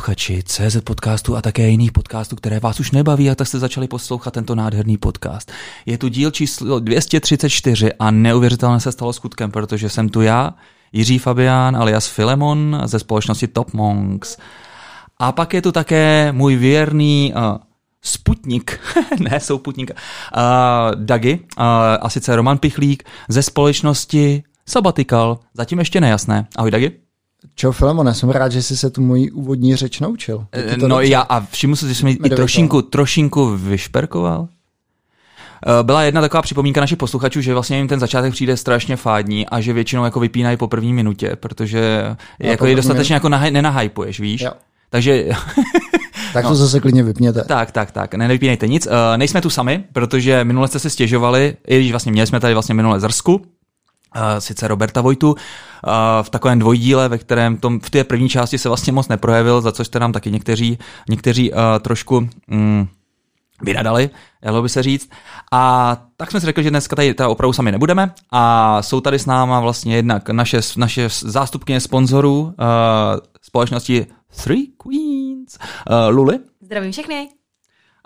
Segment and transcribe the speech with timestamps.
[0.00, 3.88] posluchači CZ podcastu a také jiných podcastů, které vás už nebaví a tak jste začali
[3.88, 5.52] poslouchat tento nádherný podcast.
[5.86, 10.54] Je tu díl číslo 234 a neuvěřitelně se stalo skutkem, protože jsem tu já,
[10.92, 14.36] Jiří Fabián alias Filemon ze společnosti Top Monks.
[15.18, 17.58] A pak je tu také můj věrný uh,
[18.02, 18.80] Sputnik,
[19.30, 21.64] ne souputník, uh, Dagi, uh,
[22.00, 25.38] a sice Roman Pichlík ze společnosti Sabbatical.
[25.54, 26.46] Zatím ještě nejasné.
[26.56, 27.09] Ahoj Dagi.
[27.54, 30.46] Čau Filemone, jsem rád, že jsi se tu moji úvodní řeč naučil.
[30.76, 31.06] No dobře.
[31.06, 34.48] já a všiml si, že jsem i trošinku, trošinku vyšperkoval.
[35.66, 39.46] Eh, byla jedna taková připomínka našich posluchačů, že vlastně jim ten začátek přijde strašně fádní
[39.46, 43.50] a že většinou jako vypínají po první minutě, protože no, jako je dostatečně jako nahaj,
[43.50, 44.40] nenahajpuješ, víš?
[44.40, 44.52] Jo.
[44.90, 45.28] Takže...
[46.32, 46.56] tak to no.
[46.56, 47.44] zase klidně vypněte.
[47.44, 48.86] Tak, tak, tak, ne, nevypínejte nic.
[48.86, 52.54] Uh, nejsme tu sami, protože minule jste se stěžovali, i když vlastně měli jsme tady
[52.54, 53.42] vlastně minule zrsku,
[54.38, 55.34] sice Roberta Vojtu,
[56.22, 59.72] v takovém dvojdíle, ve kterém tom, v té první části se vlastně moc neprojevil, za
[59.72, 62.88] což jste nám taky někteří, někteří uh, trošku mm,
[63.62, 64.10] vynadali,
[64.42, 65.10] dalo by se říct.
[65.52, 69.18] A tak jsme si řekli, že dneska tady teda opravdu sami nebudeme a jsou tady
[69.18, 72.52] s náma vlastně jednak naše, naše zástupkyně sponzorů uh,
[73.42, 74.06] společnosti
[74.44, 75.58] Three Queens,
[75.90, 76.38] uh, Luli.
[76.60, 77.28] Zdravím všechny.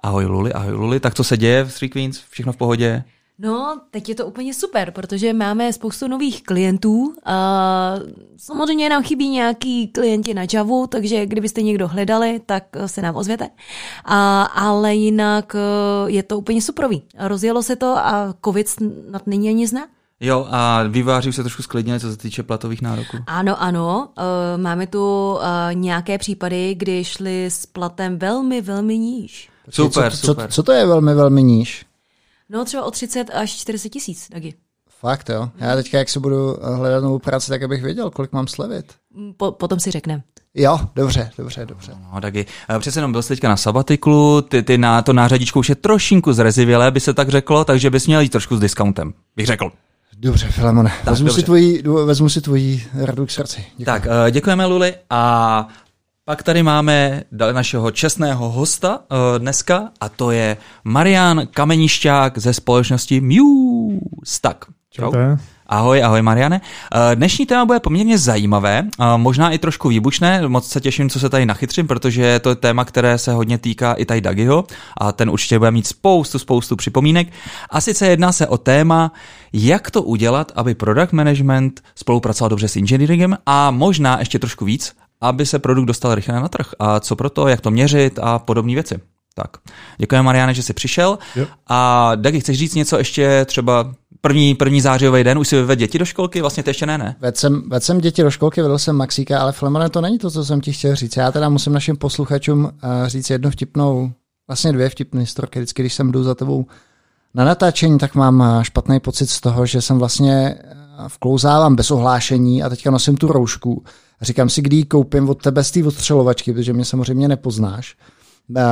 [0.03, 1.01] Ahoj Luli, ahoj Luli.
[1.01, 2.25] Tak co se děje v Three Queens?
[2.31, 3.05] Všechno v pohodě?
[3.39, 7.15] No, teď je to úplně super, protože máme spoustu nových klientů.
[7.25, 7.95] A
[8.37, 13.49] samozřejmě nám chybí nějaký klienti na Javu, takže kdybyste někdo hledali, tak se nám ozvěte.
[14.05, 17.03] A, ale jinak eh, je to úplně superový.
[17.19, 19.87] Rozjelo se to a covid snad není ani zná.
[20.21, 23.17] Jo, a výváři se trošku sklidnili, co se týče platových nároků.
[23.27, 24.09] Ano, ano.
[24.19, 25.39] Uh, máme tu
[25.73, 29.49] nějaké případy, kdy šli s platem velmi, velmi níž.
[29.71, 30.49] Super, co, super.
[30.49, 31.87] Co, co to je velmi, velmi níž?
[32.49, 34.55] No třeba o 30 až 40 tisíc, taky.
[35.01, 35.51] Fakt jo.
[35.59, 38.93] Já teďka, jak se budu hledat novou práci, tak abych věděl, kolik mám slevit.
[39.15, 40.23] Mm, po, potom si řekne.
[40.55, 41.93] Jo, dobře, dobře, dobře.
[42.13, 42.47] No, taky.
[42.71, 45.75] Eh, přece jenom byl jsi teďka na sabatiklu, ty, ty na to nářadíčko už je
[45.75, 49.71] trošinku zrezivělé, by se tak řeklo, takže bys měl jít trošku s discountem, bych řekl.
[50.19, 51.41] Dobře, Filemone, vezmu, dobře.
[51.41, 53.65] Si tvojí, vezmu si tvojí radu k srdci.
[53.77, 53.85] Děkuji.
[53.85, 55.69] Tak, eh, děkujeme Luli a
[56.25, 63.21] pak tady máme našeho čestného hosta uh, dneska a to je Marian Kamenišťák ze společnosti
[63.21, 64.41] Muse.
[64.41, 65.13] Tak, čau.
[65.67, 66.61] Ahoj, ahoj Mariane.
[66.61, 71.21] Uh, dnešní téma bude poměrně zajímavé, uh, možná i trošku výbušné, moc se těším, co
[71.21, 74.65] se tady nachytřím, protože to je téma, které se hodně týká i tady Dagiho
[74.97, 77.29] a ten určitě bude mít spoustu, spoustu připomínek.
[77.71, 79.13] A sice jedná se o téma,
[79.53, 84.93] jak to udělat, aby product management spolupracoval dobře s engineeringem a možná ještě trošku víc,
[85.29, 86.67] aby se produkt dostal rychle na trh.
[86.79, 89.01] A co pro to, jak to měřit a podobné věci.
[89.35, 89.51] Tak,
[89.99, 91.19] děkujeme Mariane, že jsi přišel.
[91.37, 91.47] Jo.
[91.67, 95.99] A Dagi, chceš říct něco ještě třeba první, první zářijový den, už si vyvedl děti
[95.99, 96.41] do školky?
[96.41, 97.17] Vlastně to ještě ne, ne?
[97.21, 100.31] Vedl jsem, vedl jsem děti do školky, vedl jsem Maxíka, ale Flemone, to není to,
[100.31, 101.17] co jsem ti chtěl říct.
[101.17, 102.71] Já teda musím našim posluchačům uh,
[103.07, 104.13] říct jednu vtipnou,
[104.49, 105.59] vlastně dvě vtipné historky.
[105.59, 106.67] Vždycky, když jsem jdu za tebou
[107.35, 110.75] na natáčení, tak mám eh, špatný pocit z toho, že jsem vlastně eh,
[111.09, 113.85] vklouzávám bez ohlášení a teďka nosím tu roušku
[114.25, 117.97] Říkám si, kdy ji koupím od tebe z té odstřelovačky, protože mě samozřejmě nepoznáš.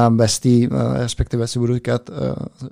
[0.08, 0.48] Bez té,
[0.92, 2.10] respektive si budu říkat,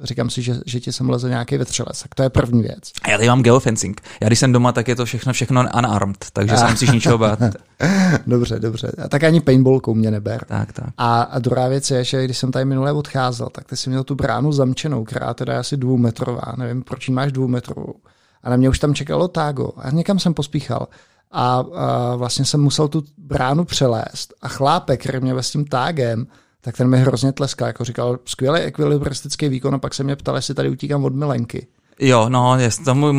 [0.02, 2.02] říkám si, že, že ti sem leze nějaký vetřelec.
[2.02, 2.92] Tak to je první věc.
[3.02, 4.00] A já tady mám geofencing.
[4.20, 7.38] Já když jsem doma, tak je to všechno, všechno unarmed, takže se nemusíš ničeho bát.
[8.26, 8.92] dobře, dobře.
[9.04, 10.44] A tak ani paintballkou mě neber.
[10.48, 10.88] Tak, tak.
[10.98, 14.04] A, a druhá věc je, že když jsem tady minule odcházel, tak ty jsi měl
[14.04, 16.52] tu bránu zamčenou, která teda je asi dvoumetrová.
[16.56, 17.94] Nevím, proč máš dvoumetrovou.
[18.42, 19.70] A na mě už tam čekalo tágo.
[19.76, 20.88] A někam jsem pospíchal
[21.30, 26.26] a, a vlastně jsem musel tu bránu přelézt a chlápek, který mě s tím tágem,
[26.60, 30.36] tak ten mi hrozně tleskal, jako říkal, skvělý ekvilibristický výkon a pak se mě ptal,
[30.36, 31.66] jestli tady utíkám od milenky.
[32.02, 33.12] Jo, no, je, tomu,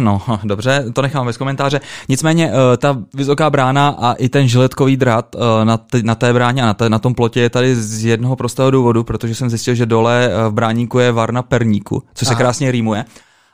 [0.00, 1.80] no, dobře, to nechám bez komentáře.
[2.08, 6.32] Nicméně eh, ta vysoká brána a i ten žiletkový drat eh, na, t- na té
[6.32, 9.50] bráně a na, t- na tom plotě je tady z jednoho prostého důvodu, protože jsem
[9.50, 13.04] zjistil, že dole eh, v bráníku je varna perníku, co se krásně rýmuje.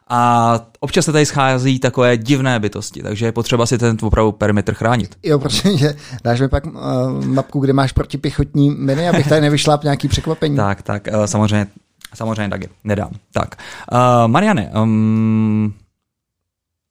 [0.08, 4.74] A občas se tady schází takové divné bytosti, takže je potřeba si ten opravdu perimetr
[4.74, 5.16] chránit.
[5.22, 5.94] Jo, protože
[6.24, 6.72] dáš mi pak uh,
[7.24, 10.56] mapku, kde máš protipěchotní miny, abych tady nevyšláp nějaký překvapení.
[10.56, 11.66] tak, tak, uh, samozřejmě,
[12.14, 13.10] samozřejmě taky, nedám.
[13.32, 13.54] Tak,
[13.92, 15.74] uh, Mariane, um,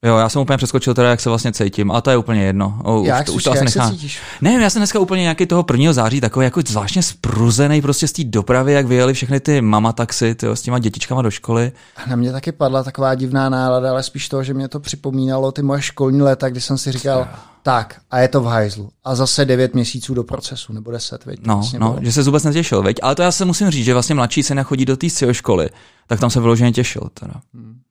[0.06, 2.80] Jo, já jsem úplně přeskočil teda, jak se vlastně cítím, a to je úplně jedno.
[2.84, 3.98] O, jak, už, to, už to asi nechám.
[4.42, 8.12] Ne, já jsem dneska úplně nějaký toho prvního září takový jako zvláštně spruzený prostě z
[8.12, 11.72] té dopravy, jak vyjeli všechny ty mama taxi tyjo, s těma dětičkama do školy.
[11.98, 15.52] A na mě taky padla taková divná nálada, ale spíš to, že mě to připomínalo
[15.52, 17.28] ty moje školní léta, kdy jsem si říkal,
[17.64, 18.90] Tak, a je to v hajzlu.
[19.04, 21.40] A zase 9 měsíců do procesu, nebo 10, veď?
[21.46, 22.06] No, vlastně no, bylo.
[22.06, 22.98] že se vůbec netěšil, veď?
[23.02, 25.70] Ale to já se musím říct, že vlastně mladší se nechodí do té školy,
[26.08, 27.02] tak tam se vyloženě těšil.
[27.14, 27.34] Teda.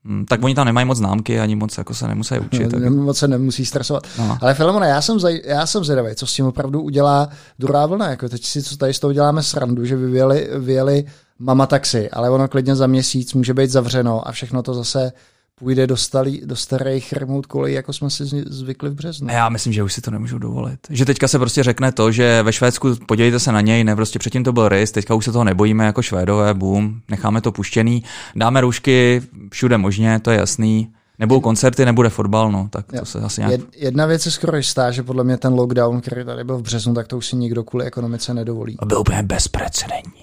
[0.05, 0.27] Hmm.
[0.29, 2.71] Tak oni tam nemají moc známky, ani moc jako se nemusí učit.
[2.71, 2.83] tak.
[2.83, 4.07] No, moc se nemusí stresovat.
[4.19, 4.39] No.
[4.41, 7.29] Ale Filemona, já jsem, zaj, já jsem zvědavý, co s tím opravdu udělá
[7.59, 8.09] druhá vlna.
[8.11, 11.05] Jako teď si co tady z toho děláme srandu, že vyjeli, vyjeli
[11.39, 15.13] mama taxi, ale ono klidně za měsíc může být zavřeno a všechno to zase
[15.61, 19.29] půjde do, stalý, do starých remote kolejí, jako jsme si zvykli v březnu.
[19.29, 20.79] A já myslím, že už si to nemůžu dovolit.
[20.91, 24.19] Že teďka se prostě řekne to, že ve Švédsku, podívejte se na něj, ne, prostě
[24.19, 28.05] předtím to byl rys, teďka už se toho nebojíme jako Švédové, boom, necháme to puštěný,
[28.37, 29.23] dáme roušky
[29.53, 30.93] všude možně, to je jasný.
[31.19, 33.05] Nebudou koncerty, nebude fotbal, no, tak to Jo.
[33.05, 33.53] se asi nějak...
[33.53, 36.62] Jed, jedna věc je skoro jistá, že podle mě ten lockdown, který tady byl v
[36.62, 38.77] březnu, tak to už si nikdo kvůli ekonomice nedovolí.
[38.87, 40.23] Byl úplně bezprecedentní.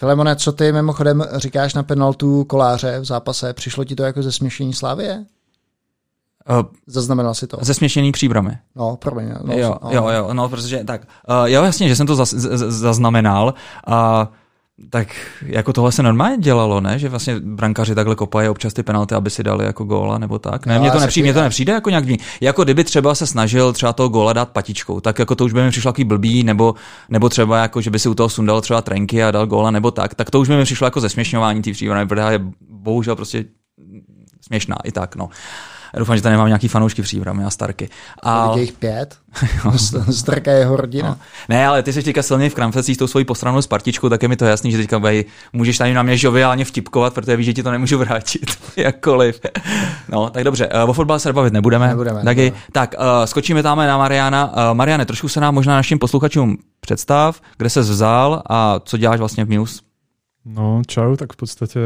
[0.00, 3.52] Filemone, co ty mimochodem říkáš na penaltu koláře v zápase?
[3.52, 5.24] Přišlo ti to jako ze směšení Slávie?
[6.50, 7.58] Uh, Zaznamenal si to?
[7.60, 8.58] zesměšněný příbramy.
[8.76, 9.32] No, promiň.
[9.44, 9.90] No, jo, no.
[9.90, 13.54] jo, jo, no, protože tak, uh, jo, jasně, že jsem to zaz, z, zaznamenal
[13.86, 14.28] a
[14.90, 15.08] tak
[15.42, 16.98] jako tohle se normálně dělalo, ne?
[16.98, 20.66] Že vlastně brankaři takhle kopají občas ty penalty, aby si dali jako góla nebo tak.
[20.66, 22.18] Ne, Jo, mně to nepřijde, mně to nepřijde jako nějak, divný.
[22.40, 25.62] jako kdyby třeba se snažil třeba toho góla dát patičkou, tak jako to už by
[25.62, 26.74] mi přišlo takový blbý, nebo,
[27.08, 29.90] nebo třeba jako, že by si u toho sundal třeba trenky a dal góla nebo
[29.90, 32.40] tak, tak to už by mi přišlo jako zesměšňování té příbramy, protože je
[32.70, 33.44] bohužel prostě
[34.40, 35.28] směšná i tak, no.
[35.94, 37.88] Já doufám, že tady nemám nějaký fanoušky příbramy a starky.
[38.22, 38.52] A...
[38.54, 39.16] Je jich pět.
[40.10, 41.08] Strka je jeho rodina.
[41.08, 41.16] No.
[41.48, 44.28] Ne, ale ty jsi teďka silný v kramflecích s tou svojí postranou partičkou, tak je
[44.28, 47.52] mi to jasný, že teďka bej, můžeš tady na mě žoviálně vtipkovat, protože víš, že
[47.52, 48.50] ti to nemůžu vrátit.
[48.76, 49.40] Jakkoliv.
[50.08, 51.88] No, tak dobře, uh, o fotbale se bavit nebudeme.
[51.88, 52.62] Nebudeme, Taky, nebudeme.
[52.72, 54.52] tak, uh, skočíme tam na Mariana.
[54.52, 59.18] Uh, Mariane, trošku se nám možná našim posluchačům představ, kde se vzal a co děláš
[59.18, 59.89] vlastně v Muse.
[60.44, 61.80] No, čau, tak v podstatě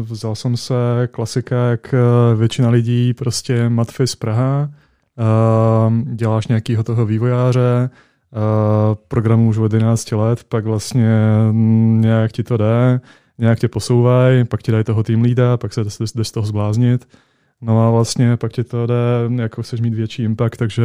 [0.00, 0.74] vzal jsem se
[1.10, 4.70] klasika, jak eh, většina lidí, prostě Matfis Praha,
[5.18, 11.08] uh, děláš nějakýho toho vývojáře, uh, programu už od 11 let, pak vlastně
[11.52, 13.00] mm, nějak ti to jde,
[13.38, 15.84] nějak tě posouvají, pak ti dají toho tým leada, pak se
[16.14, 17.08] jdeš z toho zbláznit.
[17.60, 18.94] No a vlastně pak ti to jde,
[19.36, 20.84] jako chceš mít větší impact, takže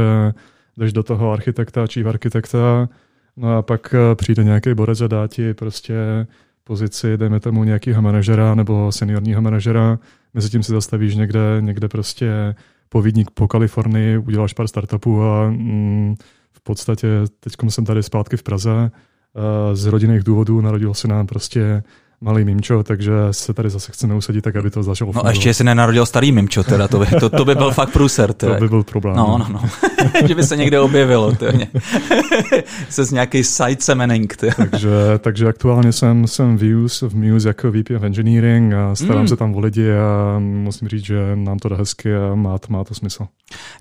[0.78, 2.90] jdeš do toho architekta, chief architekta,
[3.38, 5.94] no a pak eh, přijde nějaký borec a dá ti prostě
[6.64, 10.00] pozici, dejme tomu nějakého manažera nebo seniorního manažera,
[10.34, 12.56] mezi tím si zastavíš někde, někde prostě
[12.90, 16.16] po Vídni, po Kalifornii, uděláš pár startupů a mm,
[16.52, 17.08] v podstatě
[17.40, 18.92] teď jsem tady zpátky v Praze.
[19.36, 21.84] eh, Z rodinných důvodů narodil se nám prostě
[22.24, 25.54] malý mimčo, takže se tady zase chceme usadit tak, aby to začalo No a ještě
[25.54, 28.34] se nenarodil starý Mimčo, teda, to by, to, to by byl fakt průser.
[28.34, 29.16] to by byl problém.
[29.16, 29.70] No, no, no.
[30.28, 31.36] že by se někde objevilo.
[31.36, 31.54] To je
[32.90, 34.36] se z nějaký side semening.
[34.56, 34.90] takže,
[35.20, 39.28] takže aktuálně jsem, jsem v Muse, v Muse jako VP of Engineering a starám Mm.
[39.28, 42.68] se tam o lidi a musím říct, že nám to jde hezky a má to,
[42.70, 43.26] má to smysl.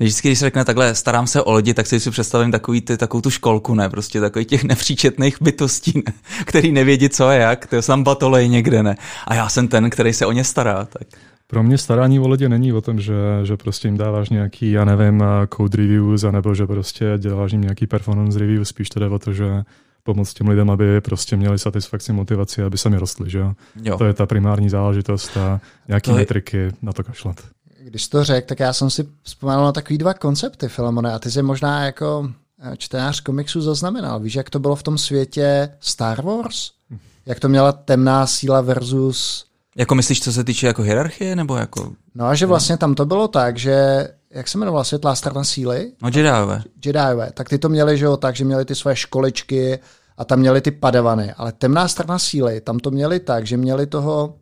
[0.00, 2.96] Vždycky, když se řekne takhle, starám se o lidi, tak si si představím takový ty,
[2.96, 3.88] takovou tu školku, ne?
[3.88, 6.12] Prostě takový těch nepříčetných bytostí, ne?
[6.44, 8.96] který nevědí, co a jak, ty sam batolej někde, ne?
[9.26, 11.02] A já jsem ten, který se o ně stará, tak.
[11.46, 14.84] Pro mě starání o lidi není o tom, že, že prostě jim dáváš nějaký, já
[14.84, 19.06] nevím, eh, code reviews, anebo že prostě děláš jim nějaký performance review, spíš to jde
[19.08, 19.62] o to, že
[20.02, 23.54] pomoct těm lidem, aby prostě měli satisfakci, motivaci, aby sami rostli, že jo?
[23.98, 27.36] To je ta primární záležitost a nějaký To je- metriky na to kašlat.
[27.84, 31.30] Když to řekl, tak já jsem si vzpomněl na takový dva koncepty, Filemone, a ty
[31.30, 32.30] jsi možná jako
[32.62, 34.20] eh, čtenář komiksu zaznamenal.
[34.20, 36.70] Víš, jak to bylo v tom světě Star Wars?
[37.26, 39.44] Jak to měla temná síla versus...
[39.76, 43.04] Jako myslíš, co se týče jako hierarchie, nebo jako, No a že vlastně tam to
[43.06, 45.92] bylo tak, že jak se jmenovala světlá strana síly?
[46.02, 46.62] no Jediové.
[46.86, 49.78] Jediové, tak ty to měli, že jo, tak, že měli ty své školičky
[50.18, 51.32] a tam měli ty padavany.
[51.36, 54.34] Ale temná strana síly, tam to měli tak, že měli toho,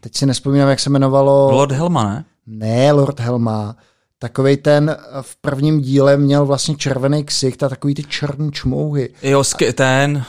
[0.00, 1.50] teď si nespomínám, jak se jmenovalo...
[1.50, 2.24] Lord Helma, ne?
[2.46, 3.76] Ne, Lord Helma.
[4.18, 9.08] Takovej ten v prvním díle měl vlastně červený ksicht a takový ty černý čmouhy.
[9.22, 10.24] Jo, sk- ten,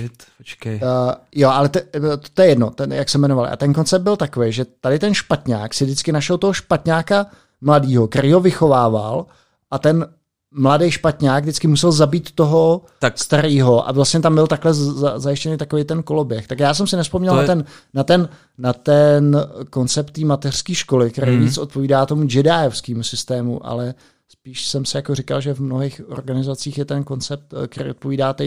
[0.00, 0.74] Sid, počkej.
[0.82, 3.46] Uh, jo, ale te, to, to je jedno, ten, jak se jmenoval.
[3.52, 7.26] A ten koncept byl takový, že tady ten špatňák si vždycky našel toho špatňáka
[7.60, 9.26] mladýho, který ho vychovával
[9.70, 10.06] a ten
[10.54, 15.56] mladý špatňák vždycky musel zabít toho Tak- starého a vlastně tam byl takhle za, zajištěný
[15.56, 16.46] takový ten koloběh.
[16.46, 20.20] Tak já jsem si nespomněl To na je- ten, na, ten, na ten koncept té
[20.24, 21.44] mateřské školy, který Mhm.
[21.44, 23.94] víc odpovídá tomu jedievskému systému, ale
[24.28, 28.32] spíš jsem si jako říkal, že v mnohých organizacích je ten koncept, eh, který odpovídá
[28.32, 28.44] té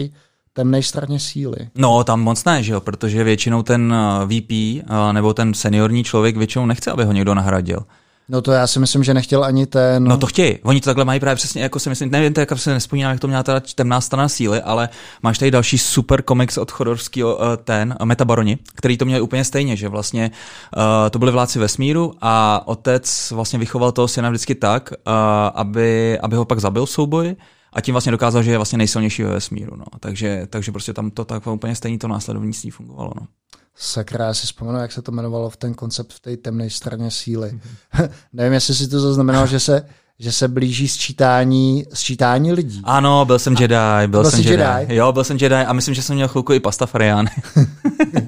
[0.56, 1.56] temné straně síly.
[1.74, 4.82] No, tam moc ne, že jo, protože většinou ten eh, VP eh,
[5.12, 7.80] nebo ten seniorní člověk většinou nechce, aby ho někdo nahradil.
[8.28, 10.04] No to já si myslím, že nechtěl ani ten...
[10.04, 10.58] No to chtějí.
[10.62, 13.28] Oni to takhle mají právě přesně, jako si myslím, nevím, jak se nespomínám, jak to
[13.28, 14.88] měla ta temná strana síly, ale
[15.22, 19.76] máš tady další super komiks od Chodorského, uh, ten, Metabaroni, který to měl úplně stejně,
[19.76, 20.30] že vlastně
[20.76, 25.12] uh, to byli vládci vesmíru a otec vlastně vychoval toho syna vždycky tak, uh,
[25.54, 27.36] aby, aby ho pak zabil v souboji
[27.76, 29.76] a tím vlastně dokázal, že je vlastně nejsilnější ve vesmíru.
[29.76, 29.84] No.
[30.00, 33.12] Takže, takže prostě tam to tak úplně stejně to následovnictví fungovalo.
[33.20, 33.26] No.
[33.74, 37.10] Sakra, já si vzpomenu, jak se to jmenovalo v ten koncept v té temné straně
[37.10, 37.50] síly.
[37.50, 38.10] Mm-hmm.
[38.32, 39.86] Nevím, jestli si to zaznamenal, že se,
[40.18, 42.80] že se blíží sčítání, sčítání lidí.
[42.84, 43.74] Ano, byl jsem Jedi,
[44.06, 44.50] byl, byl jsem Jedi.
[44.50, 44.94] Jedi.
[44.94, 47.30] Jo, byl jsem Jedi a myslím, že jsem měl chvilku i pastafariány.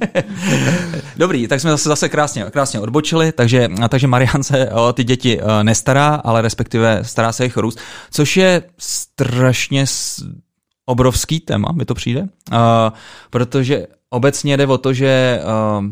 [1.16, 5.40] Dobrý, tak jsme zase, zase krásně, krásně odbočili, takže, takže Marian se o ty děti
[5.40, 7.78] eh, nestará, ale respektive stará se jejich růst,
[8.10, 9.84] což je strašně
[10.88, 12.58] obrovský téma, mi to přijde, uh,
[13.30, 15.40] protože obecně jde o to, že
[15.78, 15.84] uh,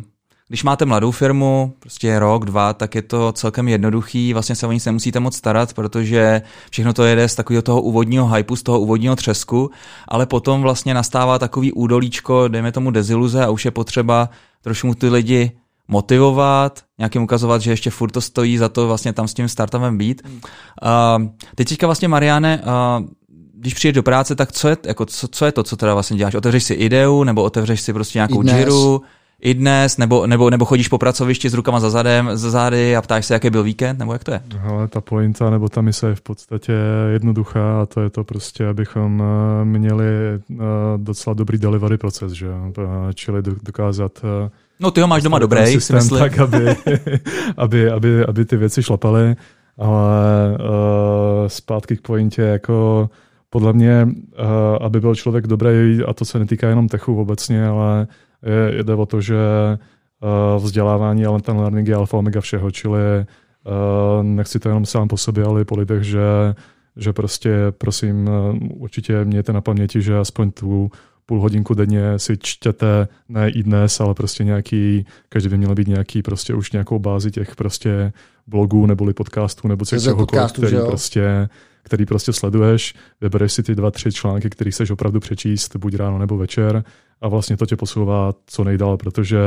[0.49, 4.73] když máte mladou firmu, prostě rok, dva, tak je to celkem jednoduchý, vlastně se o
[4.73, 8.81] nic nemusíte moc starat, protože všechno to jede z takového toho úvodního hypu, z toho
[8.81, 9.71] úvodního třesku,
[10.09, 14.29] ale potom vlastně nastává takový údolíčko, dejme tomu deziluze a už je potřeba
[14.63, 15.53] trošku ty lidi
[15.89, 19.99] motivovat, nějakým ukazovat, že ještě furt to stojí za to vlastně tam s tím startupem
[19.99, 20.23] být.
[20.27, 23.07] Uh, teď teďka vlastně Mariane, uh,
[23.55, 26.17] když přijdeš do práce, tak co je, jako, co, co je to, co teda vlastně
[26.17, 26.35] děláš?
[26.35, 29.03] Otevřeš si ideu, nebo otevřeš si prostě nějakou džiru,
[29.41, 33.03] i dnes, nebo, nebo, nebo chodíš po pracovišti s rukama za zadem, za zády a
[33.03, 34.41] ptáš se, jaký byl víkend, nebo jak to je?
[34.63, 36.73] Ale ta pointa, nebo ta mise je v podstatě
[37.13, 40.65] jednoduchá a to je to prostě, abychom eh, měli eh,
[40.97, 42.47] docela dobrý delivery proces, že
[43.15, 44.51] čili dokázat eh,
[44.81, 46.21] No ty ho máš doma dobrý, systém si myslím.
[46.21, 46.77] tak, aby,
[47.57, 49.37] aby, aby, aby ty věci šlapaly,
[49.79, 53.11] ale uh, zpátky k pointě, jako
[53.51, 54.47] podle mě, uh,
[54.81, 58.07] aby byl člověk dobrý, a to se netýká jenom techu obecně, ale
[58.43, 59.37] je, jde o to, že
[60.57, 65.09] uh, vzdělávání a ten learning je alfa omega všeho, čili uh, nechci to jenom sám
[65.09, 66.55] po sobě, ale i po lidech, že,
[66.97, 70.91] že prostě prosím, uh, určitě mějte na paměti, že aspoň tu
[71.27, 75.89] půl hodinku denně si čtěte, ne i dnes, ale prostě nějaký, každý by měl být
[75.89, 78.13] nějaký prostě už nějakou bázi těch prostě
[78.47, 81.49] blogů neboli podcastů nebo čehokoliv, který prostě
[81.87, 86.19] který prostě sleduješ, vybereš si ty dva, tři články, který chceš opravdu přečíst, buď ráno
[86.19, 86.85] nebo večer
[87.21, 89.39] a vlastně to tě posouvá co nejdál, protože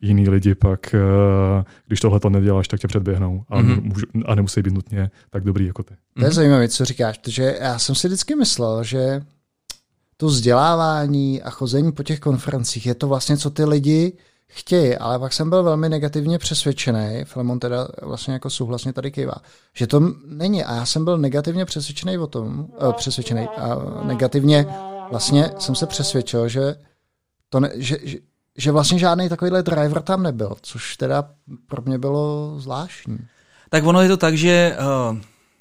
[0.00, 4.22] jiný lidi pak, eh, když tohle to neděláš, tak tě předběhnou a, mm-hmm.
[4.26, 5.94] a nemusí být nutně tak dobrý jako ty.
[6.14, 6.34] To je mm-hmm.
[6.34, 9.20] zajímavé, co říkáš, protože já jsem si vždycky myslel, že
[10.16, 14.12] to vzdělávání a chození po těch konferencích je to vlastně, co ty lidi
[14.48, 19.34] chtějí, ale pak jsem byl velmi negativně přesvědčený, Flemon teda vlastně jako souhlasně tady kývá,
[19.74, 24.66] že to není a já jsem byl negativně přesvědčený o tom, uh, přesvědčený a negativně
[25.10, 26.74] vlastně jsem se přesvědčil, že
[27.48, 28.18] to ne, že, že,
[28.56, 31.30] že vlastně žádný takovýhle driver tam nebyl, což teda
[31.66, 33.18] pro mě bylo zvláštní.
[33.70, 34.76] Tak ono je to tak, že
[35.10, 35.18] uh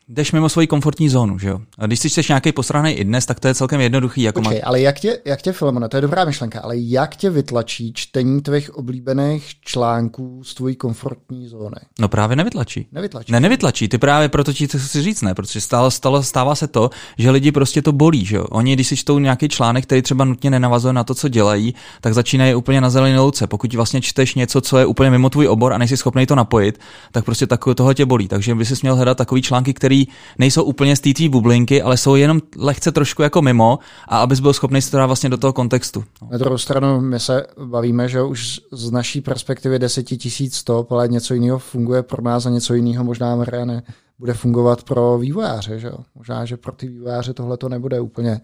[0.09, 1.59] jdeš mimo svoji komfortní zónu, že jo?
[1.77, 4.21] A když si chceš nějaký posraný i dnes, tak to je celkem jednoduchý.
[4.21, 4.67] Jako Počkej, má...
[4.67, 8.41] ale jak tě, jak tě Filemone, to je dobrá myšlenka, ale jak tě vytlačí čtení
[8.41, 11.75] tvých oblíbených článků z tvojí komfortní zóny?
[11.99, 12.87] No právě nevytlačí.
[12.91, 13.31] Nevytlačí.
[13.31, 16.67] Ne, nevytlačí, ty právě proto ti to chci říct, ne, protože stalo, stalo, stává se
[16.67, 18.45] to, že lidi prostě to bolí, že jo?
[18.49, 22.13] Oni, když si čtou nějaký článek, který třeba nutně nenavazuje na to, co dělají, tak
[22.13, 23.47] začínají úplně na zelené louce.
[23.47, 26.79] Pokud vlastně čteš něco, co je úplně mimo tvůj obor a nejsi schopný to napojit,
[27.11, 28.27] tak prostě tak, toho tě bolí.
[28.27, 29.96] Takže by si měl hledat takový články, který
[30.37, 34.39] nejsou úplně z té tvý bublinky, ale jsou jenom lehce trošku jako mimo a abys
[34.39, 36.03] byl schopný se to dát vlastně do toho kontextu.
[36.31, 41.07] Na druhou stranu my se bavíme, že už z naší perspektivy 10 tisíc stop, ale
[41.07, 43.83] něco jiného funguje pro nás a něco jiného možná Mariane
[44.19, 45.79] bude fungovat pro vývojáře.
[45.79, 45.91] Že?
[46.15, 48.41] Možná, že pro ty vývojáře tohle to nebude úplně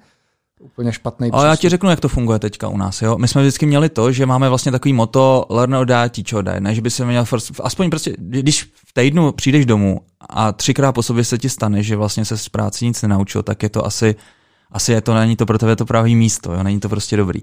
[0.64, 3.02] úplně špatný Ale já ti řeknu, jak to funguje teďka u nás.
[3.02, 3.18] Jo?
[3.18, 6.44] My jsme vždycky měli to, že máme vlastně takový moto learn or die, teach or
[6.44, 6.76] die, ne?
[6.76, 11.04] že by se měl first, aspoň prostě, když v týdnu přijdeš domů a třikrát po
[11.04, 14.16] sobě se ti stane, že vlastně se z práci nic nenaučil, tak je to asi
[14.72, 16.64] asi je to, není to pro tebe to pravý místo, jo?
[16.64, 17.42] není to prostě dobrý.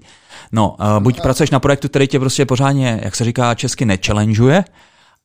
[0.51, 1.23] No, uh, buď no.
[1.23, 4.63] pracuješ na projektu, který tě prostě pořádně, jak se říká česky, nechallengeuje,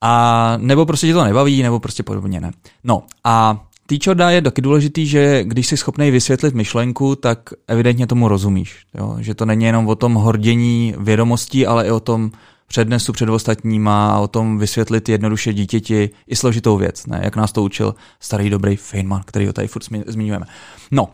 [0.00, 2.50] a nebo prostě tě to nebaví, nebo prostě podobně ne.
[2.84, 7.38] No a Teacher je taky důležitý, že když jsi schopný vysvětlit myšlenku, tak
[7.68, 8.76] evidentně tomu rozumíš.
[8.94, 9.16] Jo?
[9.20, 12.30] Že to není jenom o tom hordění vědomostí, ale i o tom
[12.68, 17.20] přednesu před ostatníma a o tom vysvětlit jednoduše dítěti i složitou věc, ne?
[17.22, 20.46] jak nás to učil starý dobrý Feynman, který ho tady furt zmiňujeme.
[20.90, 21.08] No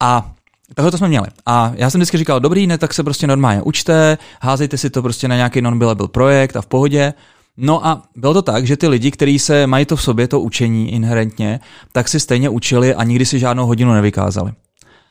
[0.00, 0.32] a
[0.74, 1.26] Takhle to jsme měli.
[1.46, 5.02] A já jsem vždycky říkal, dobrý, ne, tak se prostě normálně učte, házejte si to
[5.02, 7.14] prostě na nějaký non-billable projekt a v pohodě.
[7.56, 10.40] No a bylo to tak, že ty lidi, kteří se mají to v sobě, to
[10.40, 11.60] učení inherentně,
[11.92, 14.52] tak si stejně učili a nikdy si žádnou hodinu nevykázali.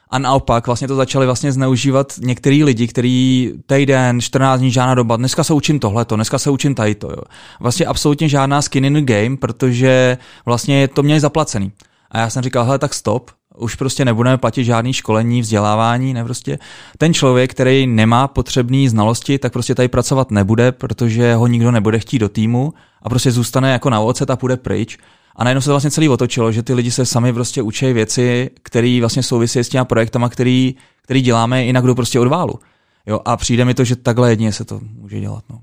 [0.09, 5.15] A naopak vlastně to začali vlastně zneužívat některý lidi, kteří týden, 14 dní, žádná doba,
[5.15, 7.07] dneska se učím tohleto, dneska se učím tady to.
[7.07, 7.21] Jo.
[7.59, 11.71] Vlastně absolutně žádná skin in the game, protože vlastně to měli zaplacený.
[12.11, 16.23] A já jsem říkal, hele, tak stop, už prostě nebudeme platit žádný školení, vzdělávání, ne
[16.23, 16.59] prostě.
[16.97, 21.99] Ten člověk, který nemá potřebné znalosti, tak prostě tady pracovat nebude, protože ho nikdo nebude
[21.99, 24.97] chtít do týmu a prostě zůstane jako na ocet a půjde pryč.
[25.35, 28.49] A najednou se to vlastně celý otočilo, že ty lidi se sami prostě učí věci,
[28.63, 32.59] které vlastně souvisí s těma projektama, který, který děláme, jinak jdou prostě od válu.
[33.05, 35.43] Jo, a přijde mi to, že takhle jedině se to může dělat.
[35.49, 35.59] No.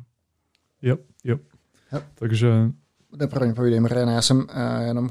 [0.83, 1.37] Jo, jo.
[2.15, 2.49] Takže...
[3.17, 4.45] Ne, promiň, povídej, Mariana, já jsem uh,
[4.87, 5.09] jenom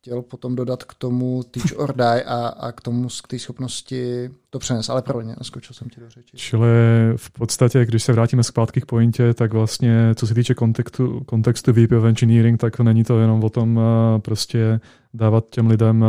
[0.00, 4.30] chtěl potom dodat k tomu teach or die a, a k tomu, k té schopnosti
[4.50, 6.36] to přenes, ale prvně, naskočil jsem ti do řeči.
[6.36, 6.68] Čili
[7.16, 11.72] v podstatě, když se vrátíme zpátky k pointě, tak vlastně, co se týče kontextu, kontextu
[11.72, 13.82] VP of Engineering, tak není to jenom o tom uh,
[14.18, 14.80] prostě
[15.14, 16.08] dávat těm lidem uh,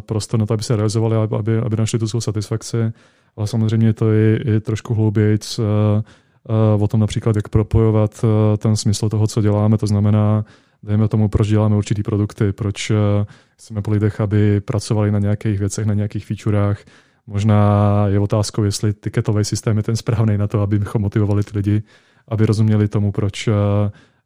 [0.00, 2.92] prostor na to, aby se realizovali, aby, aby našli tu svou satisfakci,
[3.36, 8.24] ale samozřejmě to je i trošku hloubějíc uh, o tom například, jak propojovat
[8.58, 10.44] ten smysl toho, co děláme, to znamená,
[10.82, 12.94] dejme tomu, proč děláme určitý produkty, proč eh,
[13.56, 16.84] chceme po lidech, aby pracovali na nějakých věcech, na nějakých featurech.
[17.26, 21.82] Možná je otázkou, jestli tiketový systém je ten správný na to, abychom motivovali ty lidi,
[22.28, 23.52] aby rozuměli tomu, proč eh,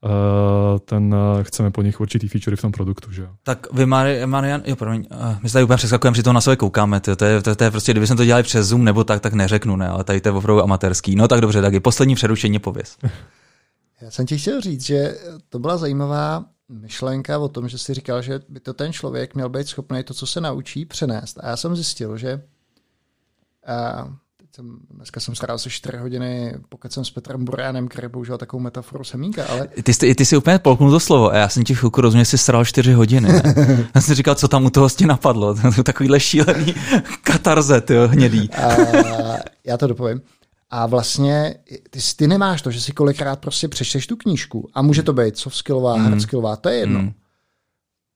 [0.04, 3.12] eh, ten, chceme po nich určitý feature v tom produktu.
[3.12, 3.28] Že?
[3.42, 5.06] Tak vy, Marian, jo, promiň,
[5.42, 7.64] my se tady úplně přeskakujeme, při toho na sebe koukáme, to, to, je, to, to
[7.64, 10.20] je prostě, kdyby jsme to dělali přes Zoom nebo tak, tak neřeknu, ne, ale tady
[10.20, 11.16] to je opravdu amatérský.
[11.16, 12.96] No tak dobře, tak je poslední přerušení, pověz.
[14.04, 15.18] Já jsem ti chtěl říct, že
[15.48, 19.48] to byla zajímavá myšlenka o tom, že si říkal, že by to ten člověk měl
[19.48, 21.38] být schopný to, co se naučí, přenést.
[21.42, 22.42] A já jsem zjistil, že
[23.66, 28.08] a teď jsem, dneska jsem strávil se 4 hodiny, pokud jsem s Petrem Burianem, který
[28.08, 29.68] používal takovou metaforu semínka, ale...
[29.68, 32.30] Ty, ty, ty jsi úplně polknul to slovo a já jsem ti chvilku rozuměl, že
[32.30, 33.32] jsi sral 4 hodiny.
[33.32, 33.42] Ne?
[33.94, 35.54] já jsem říkal, co tam u toho tě napadlo.
[35.84, 36.74] Takovýhle šílený
[37.22, 38.50] katarze, ty hnědý.
[38.50, 38.76] a,
[39.64, 40.20] já to dopovím.
[40.70, 41.56] A vlastně
[41.90, 45.36] ty, ty nemáš to, že si kolikrát prostě přečteš tu knížku a může to být
[45.36, 46.04] soft skillová, mm.
[46.04, 47.02] hard skillová, to je jedno.
[47.02, 47.12] Mm.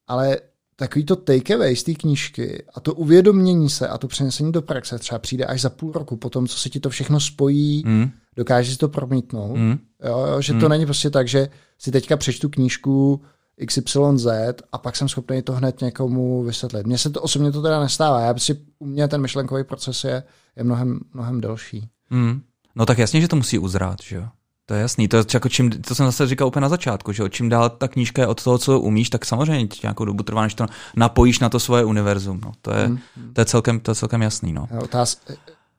[0.07, 0.39] Ale
[0.77, 4.99] takový to takeaway z té knížky a to uvědomění se a to přenesení do praxe
[4.99, 8.11] třeba přijde až za půl roku po tom, co se ti to všechno spojí, mm.
[8.37, 9.57] dokážeš si to promítnout.
[9.57, 9.79] Mm.
[10.05, 10.61] Jo, jo, že mm.
[10.61, 13.21] to není prostě tak, že si teďka přečtu knížku
[13.67, 14.27] XYZ
[14.73, 16.87] a pak jsem schopný to hned někomu vysvětlit.
[16.87, 18.21] Mně se to osobně to teda nestává.
[18.21, 20.23] Já si, u mě ten myšlenkový proces je,
[20.57, 21.89] je mnohem, mnohem delší.
[22.11, 22.43] Mm.
[22.75, 24.29] No tak jasně, že to musí uzrát, že jo.
[24.67, 25.09] To je jasný.
[25.09, 27.29] To, je jako čím, to jsem zase říkal úplně na začátku, že jo?
[27.29, 30.55] čím dál ta knížka je od toho, co umíš, tak samozřejmě nějakou dobu trvá, než
[30.55, 30.67] to
[30.97, 32.41] napojíš na to svoje univerzum.
[32.45, 32.53] No.
[32.63, 32.99] To, je, hmm.
[33.33, 34.53] to, je celkem, to je celkem jasný.
[34.53, 34.69] No.
[34.83, 35.17] Otáz,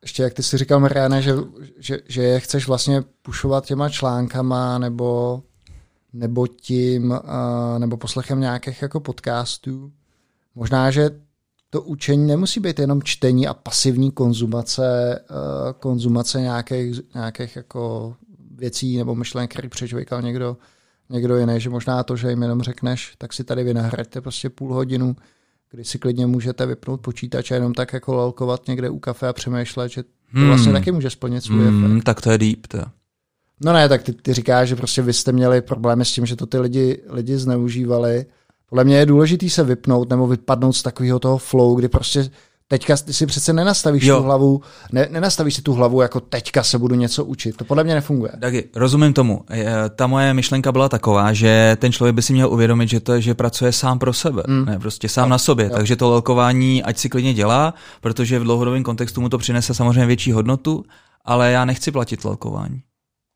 [0.01, 1.35] ještě jak ty si říkal, Mariana, že,
[1.77, 5.41] že, že je chceš vlastně pušovat těma článkama nebo,
[6.13, 7.17] nebo tím, uh,
[7.79, 9.91] nebo poslechem nějakých jako podcastů.
[10.55, 11.09] Možná, že
[11.69, 15.37] to učení nemusí být jenom čtení a pasivní konzumace, uh,
[15.79, 18.15] konzumace nějakých, nějakých jako
[18.55, 20.57] věcí nebo myšlenek, který přečvíkal někdo,
[21.09, 24.73] někdo jiný, že možná to, že jim jenom řekneš, tak si tady vynahraďte prostě půl
[24.73, 25.15] hodinu,
[25.71, 29.33] kdy si klidně můžete vypnout počítač a jenom tak jako lalkovat někde u kafe a
[29.33, 30.47] přemýšlet, že to hmm.
[30.47, 32.03] vlastně taky může splnit svůj hmm, efekt.
[32.03, 32.79] Tak to je deep, to.
[33.63, 36.35] No ne, tak ty, ty říkáš, že prostě vy jste měli problémy s tím, že
[36.35, 38.25] to ty lidi, lidi zneužívali
[38.69, 42.29] podle mě je důležité se vypnout nebo vypadnout z takového toho flow, kdy prostě
[42.67, 44.17] teďka si přece nenastavíš jo.
[44.17, 47.57] tu hlavu, ne, nenastavíš si tu hlavu jako teďka se budu něco učit.
[47.57, 48.31] To podle mě nefunguje.
[48.41, 49.45] Taky, rozumím tomu.
[49.95, 53.33] Ta moje myšlenka byla taková, že ten člověk by si měl uvědomit, že to že
[53.33, 54.65] pracuje sám pro sebe, mm.
[54.65, 55.29] ne, prostě sám jo.
[55.29, 55.65] na sobě.
[55.65, 55.71] Jo.
[55.75, 60.05] Takže to lelkování ať si klidně dělá, protože v dlouhodobém kontextu mu to přinese samozřejmě
[60.05, 60.85] větší hodnotu,
[61.25, 62.81] ale já nechci platit lelkování.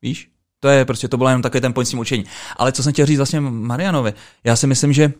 [0.01, 0.29] Víš?
[0.59, 2.25] To je prostě, to bylo jenom takový ten point s tím učení.
[2.57, 5.13] Ale co jsem chtěl říct vlastně Marianovi, já si myslím, že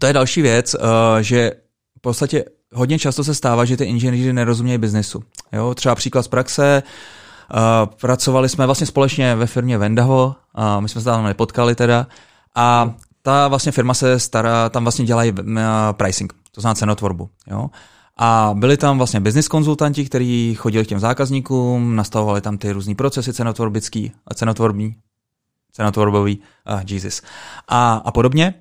[0.00, 0.80] to je další věc, uh,
[1.20, 1.52] že
[1.98, 5.22] v podstatě hodně často se stává, že ty inženýři nerozumějí biznesu.
[5.52, 10.36] Jo, třeba příklad z praxe, uh, pracovali jsme vlastně společně ve firmě Vendaho,
[10.80, 12.06] my jsme se tam nepotkali teda,
[12.54, 15.38] a ta vlastně firma se stará, tam vlastně dělají uh,
[15.92, 17.30] pricing, to znamená cenotvorbu.
[17.46, 17.70] Jo?
[18.16, 22.94] A byli tam vlastně business konzultanti, kteří chodili k těm zákazníkům, nastavovali tam ty různé
[22.94, 24.96] procesy cenotvorbický cenotvorbní,
[25.72, 26.38] cenotvorbový,
[26.72, 27.22] uh, Jesus,
[27.68, 28.54] a, a podobně.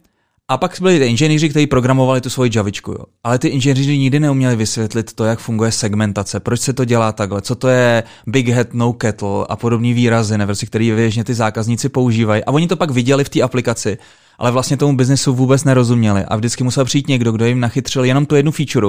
[0.50, 2.92] A pak byli ty inženýři, kteří programovali tu svoji Javičku.
[2.92, 3.04] Jo.
[3.24, 7.42] Ale ty inženýři nikdy neuměli vysvětlit to, jak funguje segmentace, proč se to dělá takhle,
[7.42, 11.90] co to je big head, no kettle a podobný výrazy, ne, který většině ty zákazníci
[11.90, 12.44] používají.
[12.44, 13.98] A oni to pak viděli v té aplikaci,
[14.38, 16.26] ale vlastně tomu biznesu vůbec nerozuměli.
[16.26, 18.88] A vždycky musel přijít někdo, kdo jim nachytřil jenom tu jednu feature.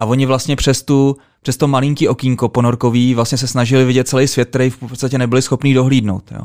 [0.00, 4.28] A oni vlastně přes, tu, přes to malinký okýnko ponorkový vlastně se snažili vidět celý
[4.28, 6.32] svět, který v podstatě nebyli schopni dohlídnout.
[6.32, 6.40] Jo.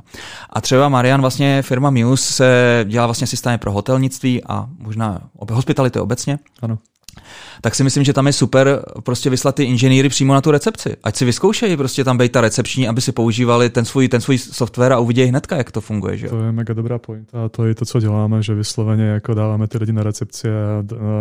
[0.49, 5.99] A třeba Marian, vlastně firma Muse se dělá vlastně systémy pro hotelnictví a možná hospitality
[5.99, 6.39] obecně.
[6.61, 6.77] Ano.
[7.61, 10.95] Tak si myslím, že tam je super prostě vyslat ty inženýry přímo na tu recepci.
[11.03, 14.37] Ať si vyzkoušejí prostě tam být ta recepční, aby si používali ten svůj, ten svůj
[14.37, 16.17] software a uvidějí hnedka, jak to funguje.
[16.17, 16.29] Že?
[16.29, 19.67] To je mega dobrá point a to je to, co děláme, že vysloveně jako dáváme
[19.67, 20.47] ty lidi na recepci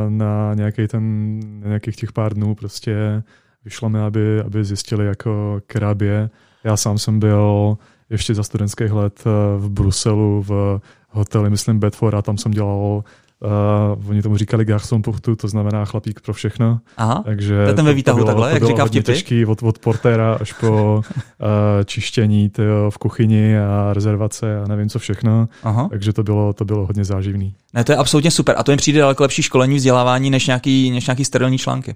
[0.09, 3.23] na nějaký ten, na nějakých těch pár dnů prostě
[3.65, 6.31] vyšleme, aby, aby zjistili, jako krábě.
[6.65, 7.77] Já sám jsem byl
[8.11, 10.81] ještě za studentských let eh, v Bruselu v
[11.11, 13.05] hoteli, myslím Bedford a tam jsem dělal
[13.41, 16.81] Uh, oni tomu říkali garçon pour tout, to znamená chlapík pro všechno.
[16.97, 19.05] Aha, Takže to je ten ve výtahu bylo, takhle, to jak říká vtipy?
[19.05, 21.47] těžký od, od portéra až po uh,
[21.85, 25.49] čištění tyjo, v kuchyni a rezervace a nevím co všechno.
[25.63, 25.89] Aha.
[25.91, 27.55] Takže to bylo, to bylo hodně záživný.
[27.75, 28.55] Ne, to je absolutně super.
[28.59, 31.95] A to jim přijde daleko lepší školení, vzdělávání, než nějaký, než nějaký sterilní články.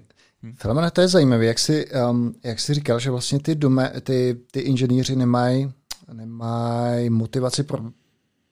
[0.55, 4.37] Filemone, to je zajímavé, jak jsi, um, jak jsi říkal, že vlastně ty, dome, ty,
[4.51, 5.71] ty inženýři nemají
[6.13, 7.79] nemaj motivaci pro,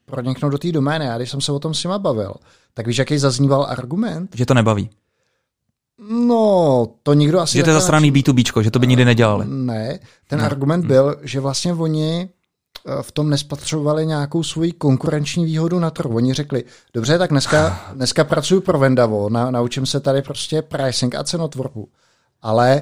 [0.05, 1.05] proniknout do té domény.
[1.05, 2.33] Já když jsem se o tom s nima bavil,
[2.77, 4.35] tak víš, jaký zazníval argument?
[4.35, 4.89] Že to nebaví.
[6.09, 7.57] No, to nikdo asi...
[7.57, 9.45] Že to je zasraný B2B, že to by nikdy nedělali.
[9.49, 10.45] Ne, ten no.
[10.45, 16.15] argument byl, že vlastně oni eh, v tom nespatřovali nějakou svoji konkurenční výhodu na trhu.
[16.15, 16.63] Oni řekli,
[16.93, 21.87] dobře, tak dneska, dneska pracuji pro Vendavo, na, naučím se tady prostě pricing a cenotvorbu.
[22.41, 22.81] Ale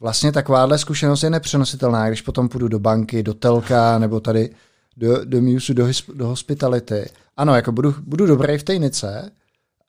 [0.00, 4.50] vlastně takováhle zkušenost je nepřenositelná, když potom půjdu do banky, do telka nebo tady
[4.96, 5.40] do, do
[5.74, 7.06] do, do hospitality.
[7.36, 9.30] Ano, jako budu, budu dobrý v ténice,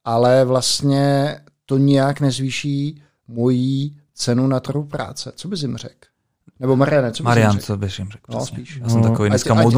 [0.05, 5.31] ale vlastně to nijak nezvýší mojí cenu na trhu práce.
[5.35, 5.95] Co bys jim řekl?
[6.59, 7.65] Nebo Mariane, co bys Marian, jim řekl?
[7.65, 8.23] co bys jim řekl?
[8.33, 8.55] No, přesně.
[8.57, 8.79] spíš.
[8.83, 9.09] Já jsem No.
[9.09, 9.73] takový dneska Ať- ať- moud-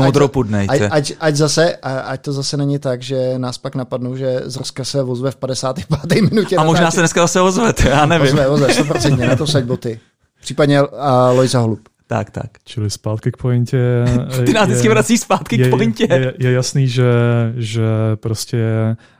[0.58, 0.70] ať-.
[0.70, 4.42] Ať, ať, ať, zase, a- ať to zase není tak, že nás pak napadnou, že
[4.46, 6.22] z Roska se vozve v 55.
[6.22, 6.56] minutě.
[6.58, 8.28] A možná se dneska zase ozvete, já nevím.
[8.28, 10.00] Ozve, ozve, 100%, na to saď boty.
[10.42, 10.88] Případně uh,
[11.34, 11.80] Lojza Holub.
[12.10, 12.50] Tak, tak.
[12.64, 14.06] Čili zpátky k pointě.
[14.46, 16.08] Ty nás vždycky vracíš zpátky je, k pointě.
[16.10, 17.14] Je, je jasný, že,
[17.56, 18.58] že prostě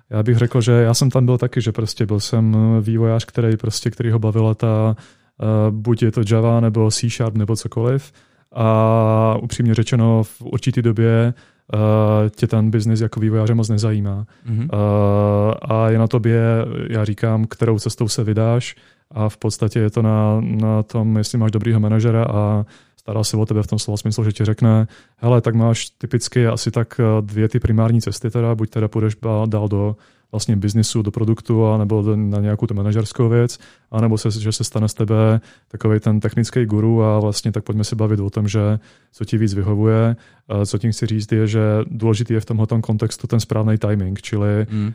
[0.10, 3.58] já bych řekl, že já jsem tam byl taky, že prostě byl jsem vývojář, který
[3.58, 4.96] prostě, který ho bavila ta,
[5.42, 8.12] uh, buď je to Java nebo C Sharp nebo cokoliv.
[8.52, 11.34] A upřímně řečeno, v určité době
[11.74, 11.80] uh,
[12.30, 14.26] tě ten biznis jako vývojáře moc nezajímá.
[14.46, 14.60] Mhm.
[14.60, 16.42] Uh, a je na tobě,
[16.90, 18.76] já říkám, kterou cestou se vydáš
[19.12, 22.66] a v podstatě je to na, na tom, jestli máš dobrýho manažera a
[22.98, 26.48] stará se o tebe v tom slova smyslu, že ti řekne, hele, tak máš typicky
[26.48, 29.96] asi tak eh, dvě ty primární cesty, teda, buď teda půjdeš dál do
[30.32, 33.60] vlastně biznisu, do produktu, a nebo na nějakou tu manažerskou věc,
[33.92, 37.84] anebo se, že se stane z tebe takový ten technický guru a vlastně tak pojďme
[37.84, 38.80] se bavit o tom, že
[39.12, 40.16] co ti víc vyhovuje.
[40.66, 44.50] Co tím chci říct je, že důležitý je v tomhle kontextu ten správný timing, čili
[44.72, 44.86] Mm.
[44.88, 44.94] uh,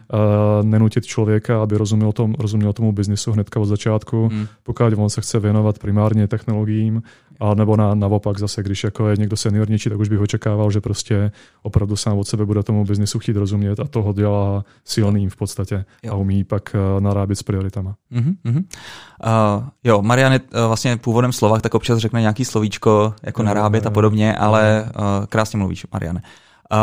[0.62, 4.46] nenutit člověka, aby rozuměl, tom, rozuměl tomu biznisu hnedka od začátku, Mm.
[4.62, 7.02] pokud on se chce věnovat primárně technologiím,
[7.40, 10.80] a nebo na, naopak zase, když jako je někdo seniornější, tak už bych očekával, že
[10.80, 15.36] prostě opravdu sám od sebe bude tomu biznisu chtít rozumět a toho dělá silným v
[15.36, 16.12] podstatě Jo.
[16.12, 17.94] a umí pak uh, narábit s prioritama.
[18.10, 18.56] Mhm, mhm.
[18.56, 23.86] Uh, jo, Marian je uh, vlastně původem Slovak, tak občas řekne nějaký slovíčko, jako narábět
[23.86, 26.22] a podobně, ale uh, krásně mluvíš, Mariane.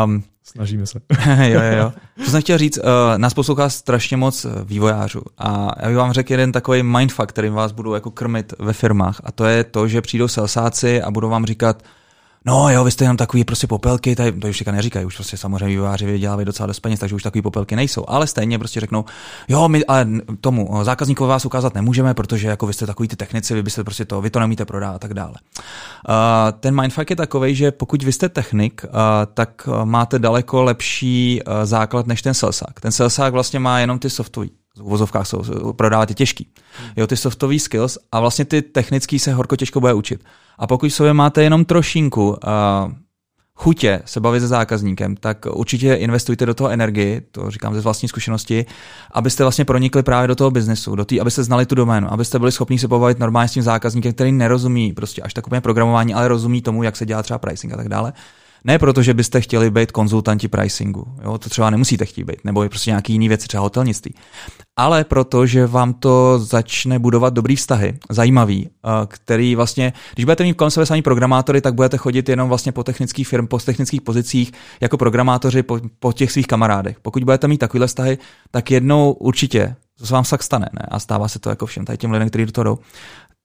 [0.04, 1.00] Um, Snažíme se.
[1.42, 1.92] jo, jo, jo.
[2.24, 2.84] Co jsem chtěl říct, uh,
[3.16, 7.52] nás poslouchá strašně moc eh, vývojářů a já bych vám řekl jeden takový mindfuck, kterým
[7.52, 11.28] vás budu jako krmit ve firmách a to je to, že přijdou salesáci a budou
[11.28, 11.82] vám říkat,
[12.44, 15.36] no jo, vy jste jenom takový prostě popelky, tady, to už říká neříkají, už prostě
[15.36, 19.04] samozřejmě vývojáři vydělávají docela dost peněz, takže už takový popelky nejsou, ale stejně prostě řeknou,
[19.48, 20.06] jo, my ale
[20.40, 23.84] tomu eh, zákazníkovi vás ukázat nemůžeme, protože jako vy jste takový ty technici, vy byste
[23.84, 25.34] prostě to, vy to nemíte prodávat a tak dále.
[26.08, 26.14] Uh,
[26.60, 28.90] ten mindfuck je takový, že pokud vy jste technik, uh,
[29.34, 32.80] tak máte daleko lepší uh, základ než ten salesák.
[32.80, 36.48] Ten salesák vlastně má jenom ty softový v uvozovkách jsou, prodávat je těžký.
[36.96, 40.24] Jo, ty softové skills a vlastně ty technický se horko těžko bude učit.
[40.58, 42.36] A pokud v sobě máte jenom trošinku uh,
[43.54, 48.08] chutě se bavit se zákazníkem, tak určitě investujte do toho energii, to říkám ze vlastní
[48.08, 48.66] zkušenosti,
[49.12, 52.52] abyste vlastně pronikli právě do toho biznesu, do tý, abyste znali tu doménu, abyste byli
[52.52, 56.28] schopni se pobavit normálně s tím zákazníkem, který nerozumí prostě až tak úplně programování, ale
[56.28, 58.12] rozumí tomu, jak se dělá třeba pricing a tak dále.
[58.64, 62.62] Ne proto, že byste chtěli být konzultanti pricingu, jo, to třeba nemusíte chtít být, nebo
[62.62, 64.14] je prostě nějaký jiný věci, třeba hotelnictví,
[64.76, 70.44] ale proto, že vám to začne budovat dobrý vztahy, zajímavý, eh, který vlastně, když budete
[70.44, 74.02] mít kolem sebe samý programátory, tak budete chodit jenom vlastně po technických firm, po technických
[74.02, 77.00] pozicích jako programátoři po, po těch svých kamarádech.
[77.00, 78.18] Pokud budete mít takovýhle vztahy,
[78.50, 80.86] tak jednou určitě, to se vám tak stane, ne?
[80.88, 82.78] A stává se to jako všem tady těm lidem, kteří do toho jdou,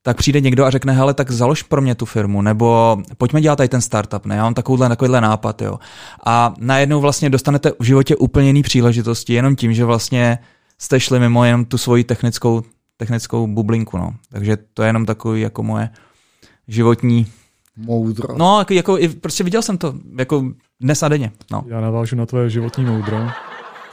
[0.08, 3.56] tak přijde někdo a řekne, hele, tak založ pro mě tu firmu, nebo pojďme dělat
[3.56, 5.80] tady ten startup, ne, já mám takovouhle, takovýhle nápad, jo.
[6.26, 10.40] A najednou vlastně dostanete v životě úplně jiný příležitosti, jenom tím, že vlastně
[10.80, 12.64] jste šli mimo jenom tu svoji technickou,
[12.98, 14.14] technickou bublinku, no.
[14.32, 15.90] Takže to je jenom takový jako moje
[16.68, 17.28] životní,
[17.78, 18.38] Moudro.
[18.38, 20.44] no, jako, jako i- prostě viděl jsem to, jako
[20.82, 21.64] dnes a denně, no.
[21.68, 23.20] Já navážu na tvoje životní moudro.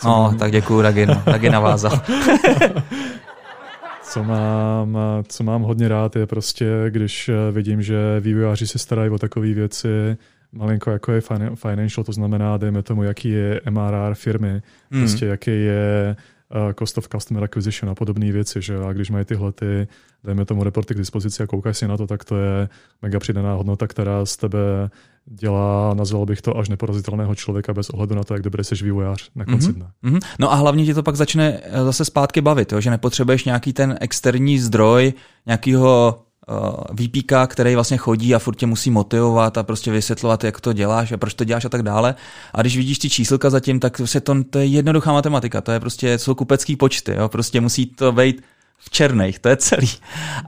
[0.04, 1.22] No, mám- tak děkuju, Dagi, no.
[1.26, 2.00] Dagi navázal.
[4.14, 4.98] co mám,
[5.28, 10.16] co mám hodně rád, je prostě, když vidím, že vývojáři se starají o takové věci,
[10.52, 11.20] malinko jako je
[11.54, 15.00] financial, to znamená, dejme tomu, jaký je MRR firmy, mm.
[15.00, 16.16] prostě jaký je
[16.78, 19.88] cost of customer acquisition a podobné věci, že a když mají tyhle ty,
[20.24, 22.68] dejme tomu reporty k dispozici a koukáš si na to, tak to je
[23.02, 24.58] mega přidaná hodnota, která z tebe
[25.26, 29.30] dělá, nazval bych to, až neporazitelného člověka bez ohledu na to, jak dobrý jsi vývojář
[29.34, 29.74] na konci mm-hmm.
[29.74, 29.90] dne.
[30.04, 30.20] Mm-hmm.
[30.38, 32.80] No a hlavně ti to pak začne eh, zase zpátky bavit, jo?
[32.80, 35.12] že nepotřebuješ nějaký ten externí zdroj,
[35.46, 40.60] nějakýho uh, VPka, který vlastně chodí a furt tě musí motivovat a prostě vysvětlovat, jak
[40.60, 42.14] to děláš a proč to děláš a tak dále.
[42.54, 45.80] A když vidíš ty číselka zatím, tak se to, to je jednoduchá matematika, to je
[45.80, 47.28] prostě, jsou kupecký počty, jo?
[47.28, 48.42] prostě musí to být
[48.84, 49.90] v černých, to je celý.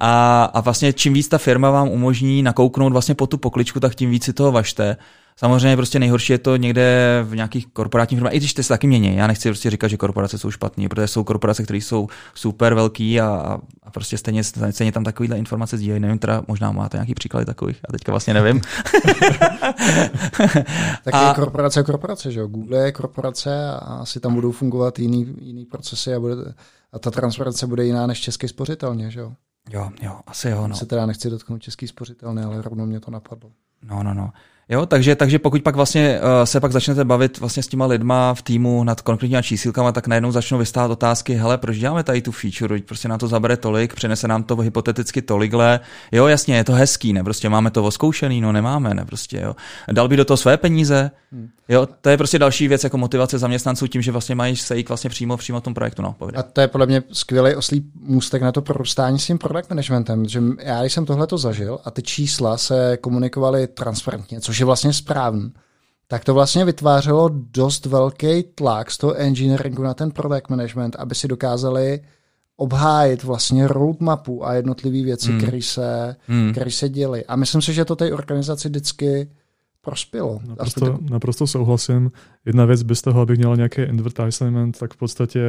[0.01, 3.95] A, a vlastně čím víc ta firma vám umožní nakouknout vlastně po tu pokličku, tak
[3.95, 4.97] tím víc si toho vašte.
[5.39, 8.87] Samozřejmě prostě nejhorší je to někde v nějakých korporátních firmách, i když to se taky
[8.87, 9.17] mění.
[9.17, 13.21] Já nechci prostě říkat, že korporace jsou špatné, protože jsou korporace, které jsou super velký
[13.21, 16.01] a, a prostě stejně, stejně tam takovýhle informace sdílejí.
[16.01, 18.61] Nevím, teda možná máte nějaký příklady takových, a teďka vlastně nevím.
[21.05, 21.29] tak a...
[21.29, 22.47] je korporace korporace, že jo?
[22.47, 26.35] Google je korporace a asi tam budou fungovat jiný, jiný procesy a, bude,
[26.97, 29.33] a ta transparence bude jiná než český spořitelně, že jo?
[29.71, 30.69] Jo, jo, asi jo.
[30.69, 30.77] No.
[30.77, 33.51] Se teda nechci dotknout český spořitelné, ale rovnou mě to napadlo.
[33.83, 34.33] No, no, no.
[34.69, 38.35] Jo, takže, takže pokud pak vlastně uh, se pak začnete bavit vlastně s těma lidma
[38.35, 42.33] v týmu nad konkrétníma čísílkama, tak najednou začnou vystávat otázky, hele, proč děláme tady tu
[42.33, 45.81] feature, prostě na to zabere tolik, přenese nám to hypoteticky tolikle.
[46.13, 49.57] Jo, jasně, je to hezký, ne, prostě máme to oskoušený, no nemáme, ne, prostě, jo.
[49.93, 51.49] Dal by do toho své peníze, hmm.
[51.69, 55.11] jo, to je prostě další věc jako motivace zaměstnanců tím, že vlastně mají sejít vlastně
[55.11, 56.39] přímo, přímo v tom projektu, no, povědě.
[56.39, 60.29] A to je podle mě skvělý oslý můstek na to prorůstání s tím product managementem,
[60.29, 64.67] že já, když jsem tohle to zažil a ty čísla se komunikovaly transparentně, což je
[64.67, 65.53] vlastně správně správný,
[66.09, 71.15] tak to vlastně vytvářelo dost velký tlak z toho engineeringu na ten product management, aby
[71.15, 72.01] si dokázali
[72.57, 75.39] obhájit vlastně roadmapu a jednotlivé věci, mm.
[75.39, 76.55] které se, mm.
[76.69, 77.25] se děly.
[77.25, 79.29] A myslím si, že to té organizaci vždycky
[79.81, 80.41] prospělo.
[80.49, 81.11] Naprosto, tak...
[81.11, 82.13] naprosto souhlasím.
[82.47, 85.41] Jedna věc bez toho, abych měl nějaký advertisement, tak v podstatě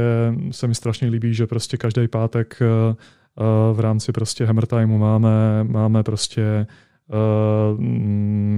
[0.52, 2.96] se mi strašně líbí, že prostě každý pátek uh,
[3.74, 6.66] v rámci prostě Hammer Timeu máme, máme prostě Eh,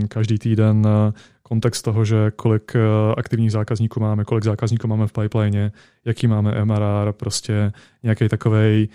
[0.08, 2.80] každý týden eh, kontext toho, že kolik eh,
[3.18, 5.72] aktivních zákazníků máme, kolik zákazníků máme v pipeline,
[6.06, 7.72] jaký máme MRR, prostě
[8.04, 8.90] nějaký takový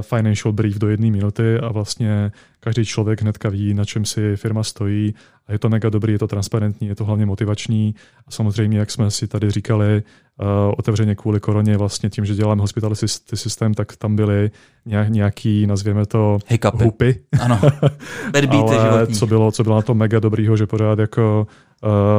[0.00, 4.62] financial brief do jedné minuty a vlastně každý člověk hnedka ví, na čem si firma
[4.62, 5.14] stojí
[5.46, 7.94] a je to mega dobrý, je to transparentní, je to hlavně motivační
[8.26, 10.02] a samozřejmě, jak jsme si tady říkali,
[10.76, 14.50] otevřeně kvůli koroně, vlastně tím, že děláme hospitality systém, tak tam byly
[15.08, 16.84] nějaký, nazvěme to, Hiccupy.
[16.84, 17.14] hupy.
[17.40, 17.60] Ano,
[18.78, 21.46] Ale co bylo, co bylo na to mega dobrýho, že pořád jako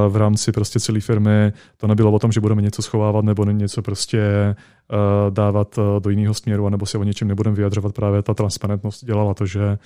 [0.10, 3.82] v rámci prostě celé firmy to nebylo o tom, že budeme něco schovávat nebo něco
[3.82, 4.56] prostě
[4.92, 7.94] uh, dávat uh, do jiného směru, anebo si o něčem nebudeme vyjadřovat.
[7.94, 9.78] Právě ta transparentnost dělala to, že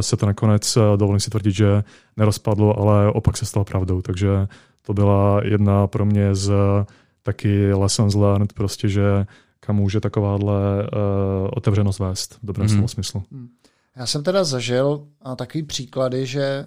[0.00, 1.84] se to nakonec, dovolím si tvrdit, že
[2.16, 4.02] nerozpadlo, ale opak se stal pravdou.
[4.02, 4.28] Takže
[4.86, 6.52] to byla jedna pro mě z
[7.22, 9.26] taky lessons learned, prostě, že
[9.60, 10.88] kam může takováhle uh,
[11.52, 12.72] otevřenost vést v dobrém mm.
[12.72, 13.22] slova smyslu.
[13.32, 13.48] Hmm.
[13.96, 16.66] Já jsem teda zažil a takový příklady, že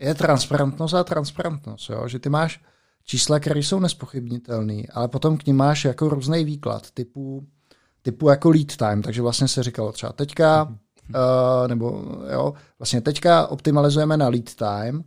[0.00, 2.08] je transparentnost a transparentnost, jo?
[2.08, 2.60] že ty máš
[3.04, 7.46] čísla, které jsou nespochybnitelné, ale potom k ním máš jako různý výklad, typu,
[8.02, 13.46] typu jako lead time, takže vlastně se říkalo třeba teďka, uh, nebo jo, vlastně teďka
[13.46, 15.04] optimalizujeme na lead time,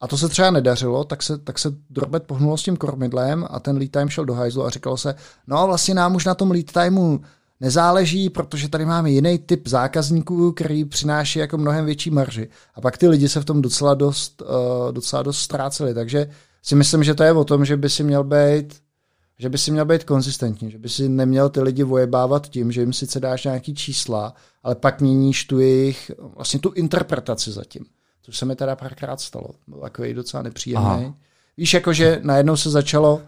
[0.00, 3.60] a to se třeba nedařilo, tak se, tak se Drobet pohnulo s tím kormidlem a
[3.60, 5.14] ten lead time šel do hajzlu a říkalo se,
[5.46, 7.18] no vlastně nám už na tom lead timeu
[7.64, 12.48] nezáleží, protože tady máme jiný typ zákazníků, který přináší jako mnohem větší marži.
[12.74, 15.94] A pak ty lidi se v tom docela dost, uh, docela dost ztráceli.
[15.94, 16.30] Takže
[16.62, 18.84] si myslím, že to je o tom, že by si měl být
[19.38, 22.80] že by si měl být konzistentní, že by si neměl ty lidi vojebávat tím, že
[22.80, 27.84] jim sice dáš nějaký čísla, ale pak měníš tu jejich, vlastně tu interpretaci zatím.
[28.22, 29.48] Což se mi teda párkrát stalo.
[29.66, 30.86] Byl takový docela nepříjemný.
[30.86, 31.14] Aha.
[31.56, 33.22] Víš, jakože najednou se začalo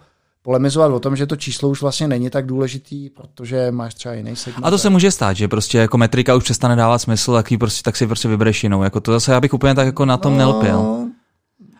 [0.46, 4.37] polemizovat o tom, že to číslo už vlastně není tak důležitý, protože máš třeba jiný
[4.37, 4.64] segment.
[4.64, 7.82] A to se může stát, že prostě jako metrika už přestane dávat smysl, tak, prostě,
[7.82, 8.82] tak si prostě vybereš jinou.
[8.82, 11.06] Jako to zase já bych úplně tak jako na tom no, nelpil.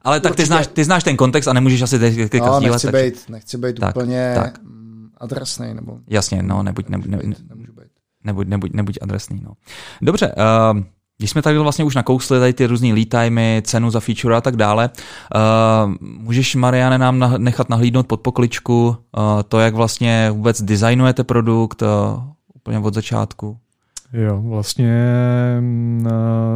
[0.05, 2.73] Ale tak ty znáš, ty znáš ten kontext a nemůžeš asi teďka no, sdílet.
[2.73, 3.05] Nechci, tak...
[3.05, 4.59] být, nechci být tak, úplně tak.
[5.17, 5.75] adresný.
[5.75, 5.99] Nebo...
[6.09, 7.27] Jasně, no, nebuď, nebuď, nebuď,
[8.25, 9.41] nebuď, nebuď, nebuď adresný.
[9.45, 9.53] No.
[10.03, 10.35] Dobře,
[10.73, 10.83] uh,
[11.19, 14.41] když jsme tady vlastně už nakousli tady ty různý lead timey, cenu za feature a
[14.41, 18.97] tak dále, uh, můžeš, Mariane, nám nechat nahlídnout pod pokličku uh,
[19.49, 21.89] to, jak vlastně vůbec designujete produkt uh,
[22.55, 23.57] úplně od začátku?
[24.13, 24.95] Jo, vlastně
[26.01, 26.11] uh,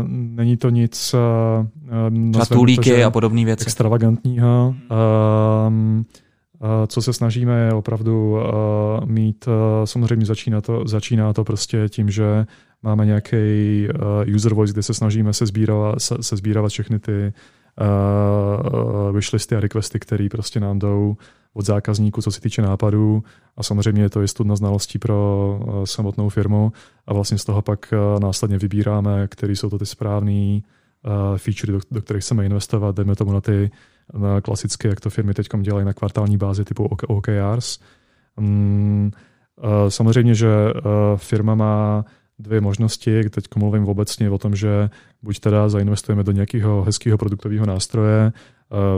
[0.09, 3.65] není to nic uh, tulíky a podobné věci.
[3.65, 4.75] Extravagantního.
[4.91, 6.03] Uh,
[6.87, 8.39] Co se snažíme je opravdu
[9.05, 9.49] mít,
[9.85, 12.47] samozřejmě začíná to, začíná to prostě tím, že
[12.83, 13.37] máme nějaký
[14.35, 16.37] user voice, kde se snažíme se sbírat, se,
[16.69, 17.33] všechny ty
[19.13, 21.17] wishlisty a requesty, které prostě nám jdou
[21.55, 23.23] od zákazníků, co se týče nápadů.
[23.57, 26.73] A samozřejmě je to i studna znalostí pro samotnou firmu.
[27.07, 30.61] A vlastně z toho pak následně vybíráme, které jsou to ty správné
[31.37, 33.71] feature, do, do kterých chceme investovat, dejme tomu na ty
[34.19, 37.79] na klasické, jak to firmy teď dělají na kvartální bázi typu OKRs.
[38.37, 39.11] Mm,
[39.89, 40.49] samozřejmě, že
[41.17, 42.05] firma má
[42.41, 43.31] dvě možnosti.
[43.31, 44.91] Teď mluvím obecně o tom, že
[45.23, 48.33] buď teda zainvestujeme do nějakého hezkého produktového nástroje.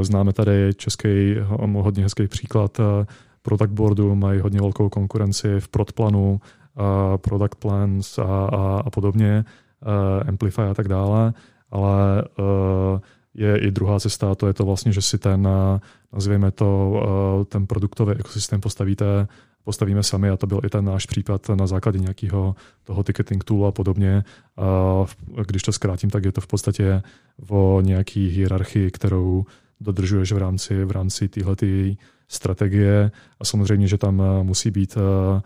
[0.03, 2.81] Známe tady český hodně hezký příklad
[3.43, 6.41] Product Boardu, mají hodně velkou konkurenci v Prodplanu,
[7.17, 9.45] Product Plans a, a, a podobně,
[10.29, 11.33] Amplify a tak dále
[11.73, 13.01] ale eh,
[13.35, 15.81] je i druhá cesta, to je to vlastně, že si ten, eh,
[16.13, 19.29] nazvěme to, eh, ten produktový ekosystém postavíte,
[19.65, 23.67] postavíme sami a to byl i ten náš případ na základě nějakého toho ticketing toolu
[23.67, 24.25] a podobně.
[24.57, 27.03] A když to zkrátím, tak je to v podstatě
[27.49, 29.45] o nějaký hierarchii, kterou
[29.81, 31.95] dodržuješ v rámci, v rámci téhleté
[32.29, 35.41] strategie a samozřejmě, že tam musí být Eh,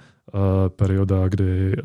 [0.69, 1.83] perioda, kdy eh,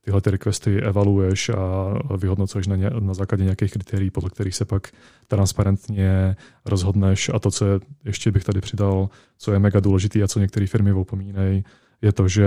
[0.00, 4.64] tyhle ty requesty evaluuješ a vyhodnocuješ na, ně, na základě nějakých kritérií, podle kterých se
[4.64, 4.88] pak
[5.28, 7.28] transparentně rozhodneš.
[7.34, 10.66] A to, co je, ještě bych tady přidal, co je mega důležitý a co některé
[10.66, 11.64] firmy opomínají,
[12.02, 12.46] je to, že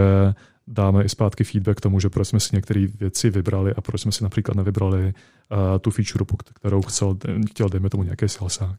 [0.67, 4.11] dáme i zpátky feedback tomu, že proč jsme si některé věci vybrali a proč jsme
[4.11, 7.17] si například nevybrali uh, tu feature, kterou chcel,
[7.49, 8.75] chtěl, dejme tomu, nějaký salesák.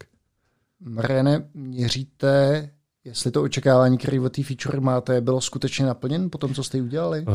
[0.80, 2.70] Mariane, měříte
[3.04, 6.82] Jestli to očekávání, které od té feature máte, bylo skutečně naplněn po tom, co jste
[6.82, 7.20] udělali?
[7.20, 7.34] Uh,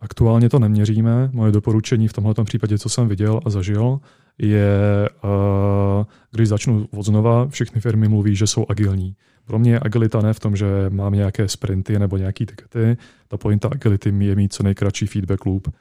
[0.00, 1.30] aktuálně to neměříme.
[1.32, 4.00] Moje doporučení v tomhle případě, co jsem viděl a zažil,
[4.38, 9.16] je, uh, když začnu od znova, všechny firmy mluví, že jsou agilní.
[9.44, 12.96] Pro mě je agilita ne v tom, že mám nějaké sprinty nebo nějaké tikety.
[13.28, 15.68] Ta pointa agility je mít co nejkratší feedback loop.
[15.68, 15.74] Uh,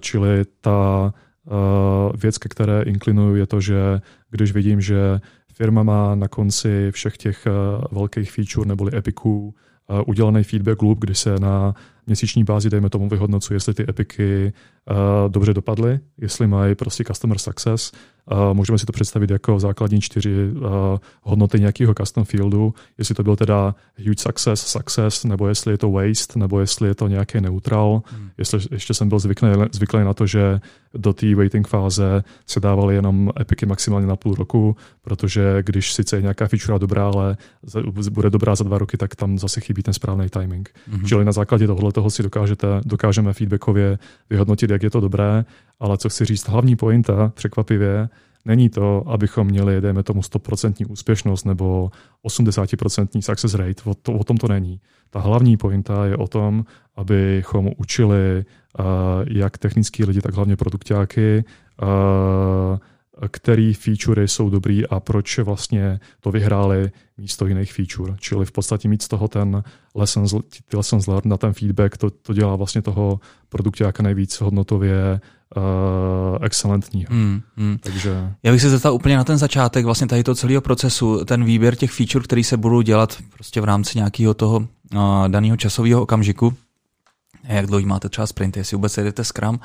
[0.00, 1.12] čili ta
[1.44, 5.20] uh, věc, ke které inklinuju, je to, že když vidím, že
[5.58, 7.50] firma má na konci všech těch eh,
[7.92, 11.74] velkých feature neboli epiků eh, udělaný feedback loop, kdy se na
[12.08, 14.52] měsíční bázi, dejme tomu, vyhodnocuje, jestli ty epiky
[14.90, 14.96] uh,
[15.28, 17.92] dobře dopadly, jestli mají prostě customer success.
[18.52, 20.52] Můžeme si to představit jako základní čtyři
[21.22, 25.90] hodnoty nějakého custom fieldu, jestli to byl teda huge success, success, nebo jestli je to
[25.90, 28.02] waste, nebo jestli je to nějaký neutral.
[28.06, 28.30] Hmm.
[28.38, 30.60] Jestli ještě jsem byl zvyklý, zvyklý na to, že
[30.94, 36.16] do té waiting fáze se dávaly jenom epiky maximálně na půl roku, protože když sice
[36.16, 37.36] je nějaká feature dobrá, ale
[38.10, 40.70] bude dobrá za dva roky, tak tam zase chybí ten správný timing.
[40.90, 41.06] Hmm.
[41.06, 43.98] Čili na základě tohoto toho si dokážete, dokážeme feedbackově
[44.30, 45.44] vyhodnotit, jak je to dobré,
[45.80, 48.08] ale co chci říct, hlavní pointa, překvapivě,
[48.44, 51.90] není to, abychom měli, dejme tomu, 100% úspěšnost nebo
[52.24, 54.80] 80% success rate, o, to, o tom to není.
[55.10, 56.64] Ta hlavní pointa je o tom,
[56.96, 58.44] abychom učili
[59.30, 61.44] jak technický lidi, tak hlavně produktáky,
[63.30, 68.14] který featurey jsou dobrý a proč vlastně to vyhráli místo jiných feature.
[68.20, 69.62] Čili v podstatě mít z toho ten
[69.94, 70.34] lessons,
[70.70, 75.20] ty lessons learned na ten feedback, to, to dělá vlastně toho produktu jako nejvíc hodnotově
[75.56, 75.62] uh,
[76.44, 77.06] excelentní.
[77.10, 77.78] Hmm, hmm.
[77.80, 78.32] Takže...
[78.42, 81.76] Já bych se zeptal úplně na ten začátek vlastně tady toho celého procesu, ten výběr
[81.76, 86.54] těch feature, který se budou dělat prostě v rámci nějakého toho uh, daného časového okamžiku.
[87.48, 89.60] Jak dlouhý máte třeba sprinty, jestli vůbec jedete Scrum.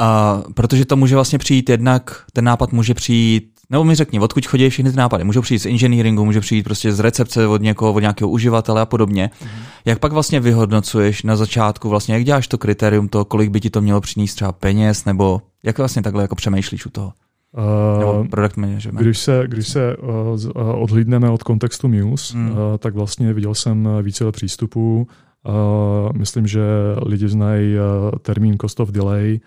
[0.00, 4.46] Uh, protože to může vlastně přijít jednak, ten nápad může přijít, nebo mi řekni, odkud
[4.46, 5.24] chodí všechny ty nápady.
[5.24, 8.86] Můžou přijít z engineeringu, může přijít prostě z recepce od někoho, od nějakého uživatele a
[8.86, 9.30] podobně.
[9.34, 9.62] Mm-hmm.
[9.84, 13.70] Jak pak vlastně vyhodnocuješ na začátku, vlastně jak děláš to kritérium to, kolik by ti
[13.70, 17.12] to mělo přinést třeba peněz, nebo jak vlastně takhle jako přemýšlíš u toho?
[17.56, 19.02] Uh, nebo product management.
[19.02, 22.50] Když se, když se uh, odhlídneme od kontextu Muse, mm.
[22.50, 25.06] uh, tak vlastně viděl jsem více přístupů.
[25.48, 26.62] Uh, myslím, že
[27.06, 29.40] lidi znají uh, termín cost of delay,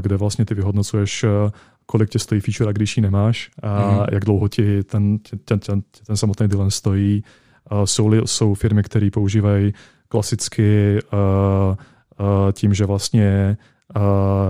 [0.00, 1.24] kde vlastně ty vyhodnocuješ,
[1.86, 4.06] kolik tě stojí feature, když ji nemáš a mm.
[4.12, 7.24] jak dlouho ti ten, ten, ten, ten samotný delay stojí.
[7.84, 9.74] Jsou, jsou firmy, které používají
[10.08, 10.98] klasicky
[12.52, 13.56] tím, že vlastně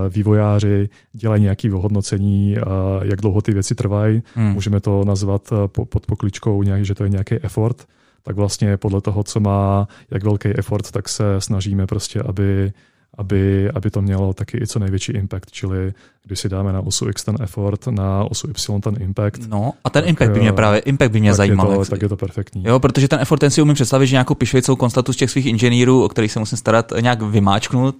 [0.08, 2.56] vývojáři dělají nějaké vyhodnocení,
[3.02, 4.22] jak dlouho ty věci trvají.
[4.34, 4.52] Hmm.
[4.52, 7.86] Můžeme to nazvat pod pokličkou, nějak, že to je nějaký effort.
[8.24, 12.72] Tak vlastně podle toho, co má jak velký effort, tak se snažíme prostě, aby
[13.18, 15.92] aby, aby to mělo taky i co největší impact, čili
[16.26, 19.48] když si dáme na osu X ten effort, na osu Y ten impact.
[19.48, 21.72] No a ten tak, impact by mě právě, impact by mě tak zajímal.
[21.72, 22.64] Je to, tak je to perfektní.
[22.66, 25.46] Jo, protože ten effort, ten si umím představit, že nějakou pišvicou konstatu z těch svých
[25.46, 27.96] inženýrů, o kterých se musím starat, nějak vymáčknout,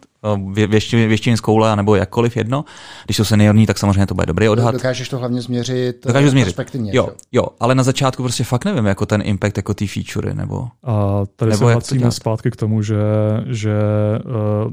[0.67, 2.65] věštění, věštění z koule, nebo jakkoliv jedno.
[3.05, 4.75] Když jsou seniorní, tak samozřejmě to bude dobrý odhad.
[4.75, 6.57] Dokážeš to hlavně změřit Dokážu změřit.
[6.75, 10.69] Jo, jo, ale na začátku prostě fakt nevím, jako ten impact, jako ty featurey, nebo...
[10.85, 12.97] A tady nebo se vracíme zpátky k tomu, že,
[13.47, 13.75] že
[14.67, 14.73] uh,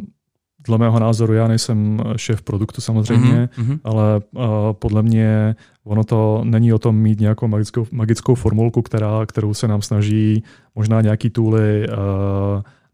[0.66, 3.80] dle mého názoru, já nejsem šéf produktu samozřejmě, mm-hmm.
[3.84, 4.44] ale uh,
[4.74, 9.68] podle mě ono to není o tom mít nějakou magickou, magickou formulku, která, kterou se
[9.68, 10.44] nám snaží
[10.76, 11.96] možná nějaký tooly uh,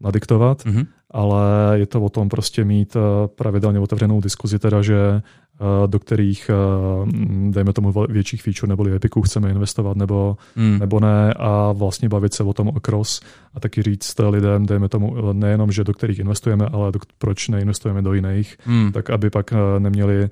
[0.00, 0.86] nadiktovat, mm-hmm.
[1.10, 1.42] ale
[1.74, 2.96] je to o tom prostě mít
[3.26, 5.47] pravidelně otevřenou diskuzi, teda, že Eh,
[5.86, 7.12] do kterých, eh,
[7.50, 10.78] dejme tomu, větších feature neboli Epiku chceme investovat nebo, hmm.
[10.78, 13.20] nebo ne a vlastně bavit se o tom across
[13.54, 18.02] a taky říct lidem, dejme tomu, nejenom, že do kterých investujeme, ale do, proč neinvestujeme
[18.02, 18.92] do jiných, hmm.
[18.92, 20.30] tak aby pak eh, neměli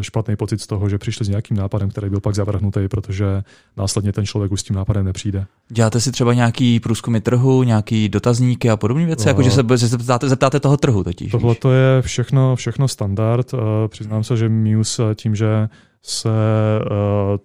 [0.00, 3.42] špatný pocit z toho, že přišli s nějakým nápadem, který byl pak zavrhnutý, protože
[3.76, 5.46] následně ten člověk už s tím nápadem nepřijde.
[5.68, 9.62] Děláte si třeba nějaký průzkumy trhu, nějaký dotazníky a podobné věci, uh, jako že se,
[9.70, 11.30] že se zeptáte, zeptáte toho trhu totiž.
[11.30, 13.54] Tohle to je všechno, všechno standard.
[13.54, 15.68] Uh, přiznám se, že Muse tím, že
[16.02, 16.96] se uh,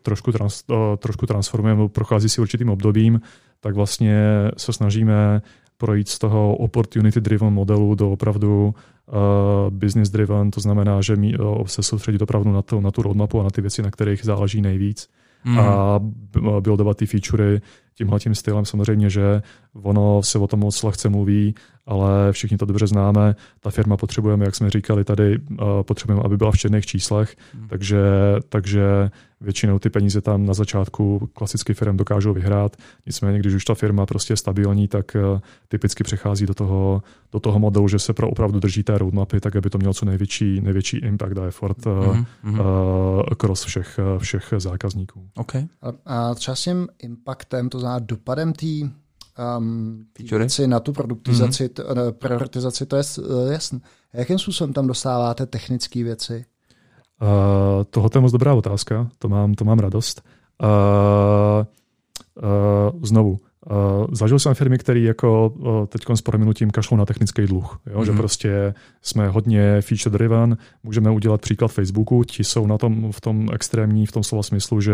[0.01, 3.21] trošku, trans, uh, trošku transformuje, prochází si určitým obdobím,
[3.59, 4.23] tak vlastně
[4.57, 5.41] se snažíme
[5.77, 8.73] projít z toho opportunity driven modelu do opravdu uh,
[9.69, 13.39] business driven, to znamená, že mi, uh, se soustředit opravdu na, to, na tu roadmapu
[13.39, 15.09] a na ty věci, na kterých záleží nejvíc.
[15.43, 15.59] Mm.
[15.59, 15.99] A
[16.59, 17.61] buildovat ty featurey
[17.95, 19.41] tímhle tím stylem samozřejmě, že
[19.83, 23.35] ono se o tom moc lehce mluví, ale všichni to dobře známe.
[23.59, 25.39] Ta firma potřebujeme, jak jsme říkali tady,
[25.81, 27.67] potřebujeme, aby byla v černých číslech, hmm.
[27.67, 28.01] takže,
[28.49, 29.09] takže
[29.41, 32.77] většinou ty peníze tam na začátku klasicky firm dokážou vyhrát.
[33.05, 35.19] Nicméně, když už ta firma prostě je stabilní, tak e,
[35.67, 39.55] typicky přechází do toho, do toho modelu, že se pro opravdu drží té roadmapy, tak
[39.55, 42.25] aby to mělo co největší, největší impact a effort mm-hmm.
[42.43, 45.29] uh, cross všech, všech zákazníků.
[45.35, 45.67] Okay.
[45.81, 48.67] A, a třeba s tím impactem, to znamená dopadem té
[49.57, 51.73] um, věci na tu produktizaci, mm-hmm.
[51.73, 53.03] t, prioritizaci, to je
[53.51, 53.79] jasné.
[54.13, 56.45] Jakým způsobem tam dostáváte technické věci?
[57.21, 60.21] Uh, tohle je moc dobrá otázka, to mám, to mám radost.
[60.63, 61.65] Uh,
[62.43, 67.45] uh, znovu, Uh, zažil jsem firmy, které jako uh, teď s prominutím kašlou na technický
[67.47, 67.79] dluh.
[67.85, 67.99] Jo?
[67.99, 68.05] Mm-hmm.
[68.05, 68.17] Že mhm.
[68.17, 73.49] prostě jsme hodně feature driven, můžeme udělat příklad Facebooku, ti jsou na tom v tom
[73.53, 74.93] extrémní, v tom slova smyslu, že,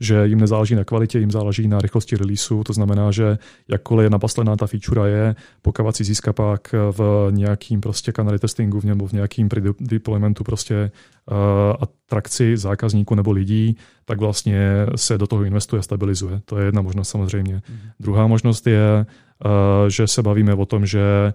[0.00, 3.38] že jim nezáleží na kvalitě, jim záleží na rychlosti releaseu, to znamená, že
[3.68, 9.06] jakkoliv napaslená ta feature je, pokud si získá pak v nějakým prostě kanali testingu nebo
[9.06, 9.48] v nějakým
[9.80, 10.90] deploymentu prostě
[11.30, 11.36] uh,
[11.80, 16.40] atrakci zákazníků nebo lidí, tak vlastně se do toho investuje a stabilizuje.
[16.44, 17.56] To je jedna možnost samozřejmě.
[17.56, 17.90] Mm-hmm.
[18.00, 19.06] Druhá možnost je,
[19.44, 21.32] Eh, že se bavíme o tom, že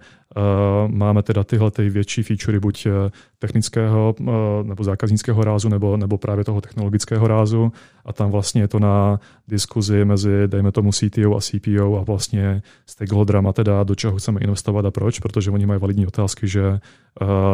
[0.86, 4.14] máme teda tyhle ty větší featurey buď eh, technického
[4.62, 7.72] nebo zákaznického rázu, nebo, nebo právě toho technologického rázu.
[8.04, 12.62] A tam vlastně je to na diskuzi mezi, dejme tomu CTO a CPO a vlastně
[12.86, 16.80] stakeholderama teda, do čeho chceme investovat a proč, protože oni mají validní otázky, že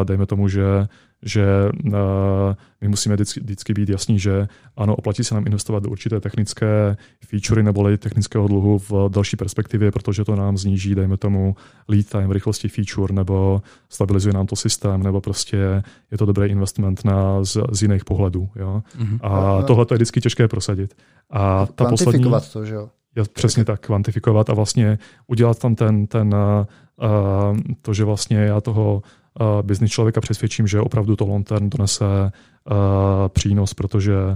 [0.03, 0.87] dejme tomu, že
[1.23, 1.45] že
[2.81, 4.47] my musíme vždycky, vždycky být jasní, že
[4.77, 9.91] ano, oplatí se nám investovat do určité technické featurey nebo technického dluhu v další perspektivě,
[9.91, 11.55] protože to nám zníží, dejme tomu,
[11.87, 17.05] lead time, rychlosti feature, nebo stabilizuje nám to systém, nebo prostě je to dobrý investment
[17.05, 18.49] na, z, z jiných pohledů.
[18.55, 18.83] Jo?
[18.99, 19.19] Mm-hmm.
[19.21, 20.93] A tohle to je vždycky těžké prosadit.
[21.29, 22.89] A ta poslední, to, že jo?
[23.15, 24.97] Je přesně tak, kvantifikovat a vlastně
[25.27, 29.01] udělat tam ten, ten uh, to, že vlastně já toho
[29.39, 32.77] uh, business člověka přesvědčím, že opravdu to long term donese uh,
[33.27, 34.35] přínos, protože uh,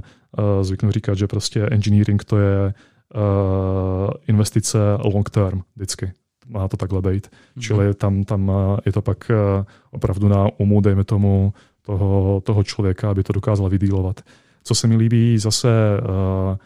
[0.61, 2.73] zvyknu říkat, že prostě engineering to je
[3.15, 6.11] uh, investice long term vždycky.
[6.52, 7.28] Má to takhle být.
[7.28, 7.62] Mm-hmm.
[7.62, 8.52] Čili tam, tam
[8.86, 13.70] je to pak uh, opravdu na umu, dejme tomu, toho, toho člověka, aby to dokázal
[13.70, 14.22] vydílovat.
[14.64, 15.70] Co se mi líbí zase
[16.02, 16.58] uh,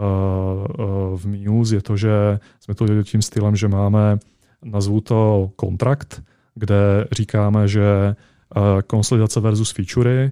[0.00, 4.18] uh, v Muse, je to, že jsme to tím stylem, že máme,
[4.64, 6.22] nazvu to kontrakt,
[6.54, 8.16] kde říkáme, že
[8.86, 10.30] konsolidace versus featurey,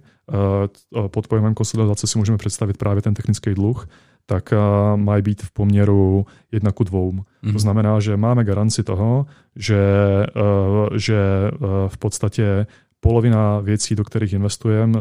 [1.09, 3.89] pod pojmem konsolidace si můžeme představit právě ten technický dluh,
[4.27, 4.55] tak
[4.97, 7.12] mají být v poměru jedna ku dvou.
[7.12, 7.23] Mm.
[7.43, 7.59] To mhm.
[7.59, 9.83] znamená, že máme garanci toho, že,
[10.97, 11.20] že
[11.89, 12.66] v podstatě
[13.01, 14.99] polovina věcí, do kterých investujeme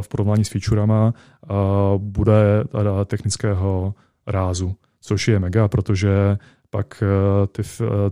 [0.00, 1.14] v porovnání s featurama,
[1.98, 2.64] bude
[3.04, 3.94] technického
[4.26, 6.38] rázu, což je mega, protože
[6.70, 7.02] pak
[7.52, 7.62] ty,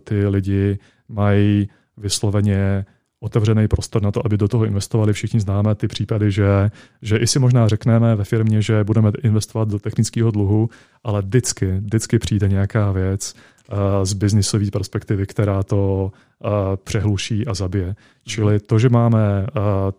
[0.04, 0.78] ty lidi
[1.08, 2.84] mají vysloveně
[3.24, 5.12] otevřený prostor na to, aby do toho investovali.
[5.12, 6.70] Všichni známe ty případy, že,
[7.02, 10.68] že i si možná řekneme ve firmě, že budeme investovat do technického dluhu,
[11.04, 13.34] ale vždycky, vždycky přijde nějaká věc
[14.02, 16.12] z biznisové perspektivy, která to
[16.84, 17.96] přehluší a zabije.
[18.26, 19.46] Čili to, že máme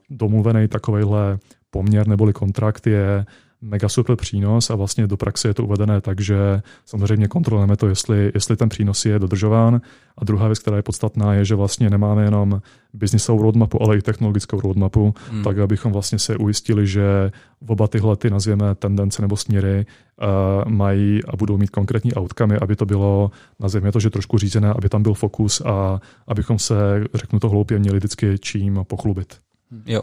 [0.10, 1.38] domluvený takovýhle
[1.70, 3.26] poměr neboli kontrakt je
[3.62, 7.88] mega super přínos a vlastně do praxe je to uvedené tak, že samozřejmě kontrolujeme to,
[7.88, 9.82] jestli, jestli ten přínos je dodržován.
[10.18, 12.62] A druhá věc, která je podstatná, je, že vlastně nemáme jenom
[12.93, 15.43] biznisovou roadmapu, ale i technologickou roadmapu, hmm.
[15.43, 17.32] tak abychom vlastně se ujistili, že
[17.62, 22.58] v oba tyhle ty nazvěme tendence nebo směry uh, mají a budou mít konkrétní outcome,
[22.62, 26.76] aby to bylo, nazvěme to, že trošku řízené, aby tam byl fokus a abychom se,
[27.14, 29.38] řeknu to hloupě, měli vždycky čím pochlubit.
[29.86, 30.01] Jo.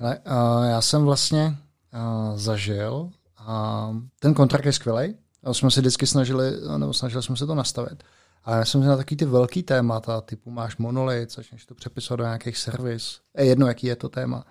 [0.00, 1.56] Ale, uh, já jsem vlastně
[2.34, 3.10] zažil.
[3.36, 3.90] A
[4.20, 5.14] ten kontrakt je skvělý.
[5.52, 8.02] Jsme se vždycky snažili, nebo snažili jsme se to nastavit.
[8.44, 12.24] A já jsem na takový ty velký témata, typu máš monolit, začneš to přepisovat do
[12.24, 14.44] nějakých servis, je jedno, jaký je to téma,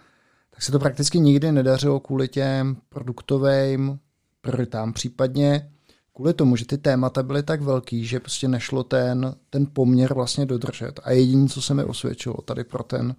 [0.49, 3.99] tak se to prakticky nikdy nedařilo kvůli těm produktovým
[4.41, 5.71] prioritám, případně
[6.13, 10.45] kvůli tomu, že ty témata byly tak velký, že prostě nešlo ten, ten poměr vlastně
[10.45, 10.99] dodržet.
[11.03, 13.15] A jediné, co se mi osvědčilo tady pro ten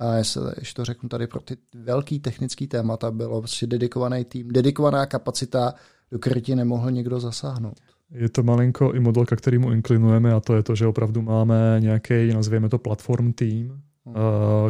[0.00, 5.06] a ještě to řeknu tady pro ty velký technický témata, bylo prostě dedikovaný tým, dedikovaná
[5.06, 5.74] kapacita,
[6.10, 7.74] do které ti nemohl někdo zasáhnout.
[8.10, 11.76] Je to malinko i model, ke kterému inklinujeme a to je to, že opravdu máme
[11.78, 13.68] nějaký, nazvěme to platform tým,
[14.06, 14.14] hmm.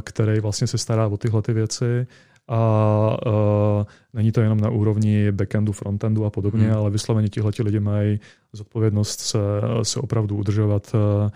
[0.03, 2.07] který vlastně se stará o tyhle ty věci
[2.49, 6.77] a uh, není to jenom na úrovni backendu, frontendu a podobně, hmm.
[6.77, 8.21] ale vysloveně tihle lidi mají
[8.53, 9.39] zodpovědnost se,
[9.83, 11.29] se opravdu udržovat uh, uh,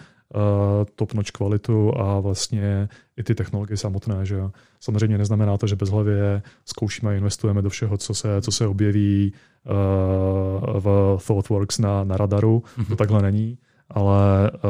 [0.95, 4.27] top notch kvalitu a vlastně i ty technologie samotné.
[4.27, 4.51] Že jo.
[4.81, 9.33] Samozřejmě neznamená to, že bezhlavě zkoušíme a investujeme do všeho, co se, co se objeví
[9.33, 12.62] uh, v ThoughtWorks na, na radaru.
[12.79, 12.89] Mm-hmm.
[12.89, 13.59] To takhle není,
[13.91, 14.61] ale uh,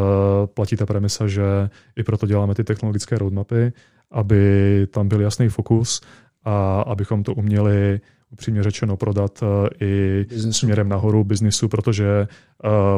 [0.47, 3.73] platí ta premisa, že i proto děláme ty technologické roadmapy,
[4.11, 6.01] aby tam byl jasný fokus
[6.45, 9.43] a abychom to uměli upřímně řečeno prodat
[9.81, 10.59] i businessu.
[10.59, 12.29] směrem nahoru biznisu, protože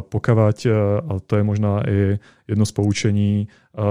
[0.01, 0.66] pokavať,
[1.09, 2.18] a to je možná i
[2.49, 3.49] jedno z poučení,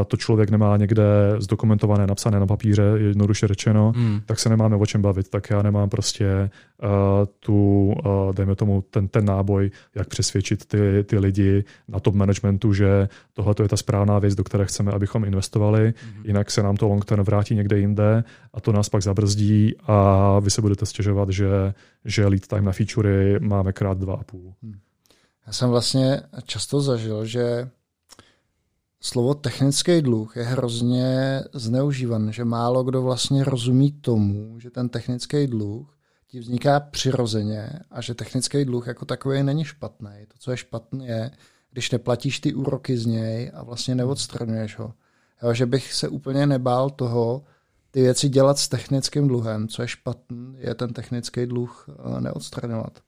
[0.08, 1.04] to člověk nemá někde
[1.38, 4.22] zdokumentované, napsané na papíře, jednoduše řečeno, hmm.
[4.26, 5.30] tak se nemáme o čem bavit.
[5.30, 6.50] Tak já nemám prostě
[6.84, 6.90] uh,
[7.40, 12.74] tu, uh, dejme tomu, ten, ten náboj, jak přesvědčit ty, ty lidi na top managementu,
[12.74, 16.26] že tohle je ta správná věc, do které chceme, abychom investovali, hmm.
[16.26, 18.24] jinak se nám to long term vrátí někde jinde
[18.54, 21.74] a to nás pak zabrzdí a vy se budete stěžovat, že,
[22.06, 24.54] že lead time na featurey máme krát dva a půl.
[24.64, 24.76] Hmm.
[25.48, 27.70] Já jsem vlastně často zažil, že
[29.06, 35.48] slovo technický dluh je hrozně zneužívan, že málo kdo vlastně rozumí tomu, že ten technický
[35.48, 35.98] dluh
[36.28, 40.26] ti vzniká přirozeně a že technický dluh jako takový není špatný.
[40.28, 41.32] To, co je špatné, je,
[41.72, 44.94] když neplatíš ty úroky z něj a vlastně neodstraňuješ ho.
[45.44, 47.44] Jo, že bych se úplně nebál toho,
[47.92, 49.68] ty věci dělat s technickým dluhem.
[49.68, 53.00] Co je špatný, je ten technický dluh eh, neodstraňovat.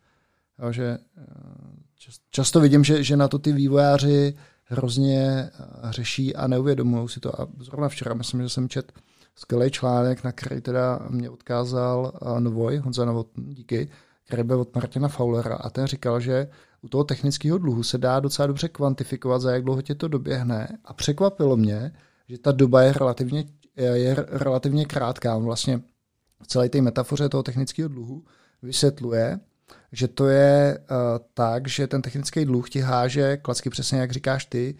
[0.63, 4.33] Jo, že eh, často vidím, že, že na to ty vývojáři
[4.67, 5.51] hrozně eh,
[5.89, 7.41] řeší a neuvědomují si to.
[7.41, 8.91] A zrovna včera myslím, že jsem čet
[9.35, 13.89] skvělý článek, na který teda mě odkázal eh, Novoj, Honza Novotný, díky,
[14.25, 16.47] který byl od Martina Faulera a ten říkal, že
[16.81, 20.77] u toho technického dluhu se dá docela dobře kvantifikovat, za jak dlouho tě to doběhne
[20.85, 21.91] a překvapilo mě,
[22.29, 23.45] že ta doba je relativně,
[23.75, 25.35] je relativně krátká.
[25.35, 25.81] On vlastně
[26.43, 28.23] v celé té metafoře toho technického dluhu
[28.61, 29.39] vysvětluje,
[29.91, 30.95] že to je uh,
[31.33, 34.75] tak, že ten technický dluh ti háže, klacky přesně jak říkáš ty,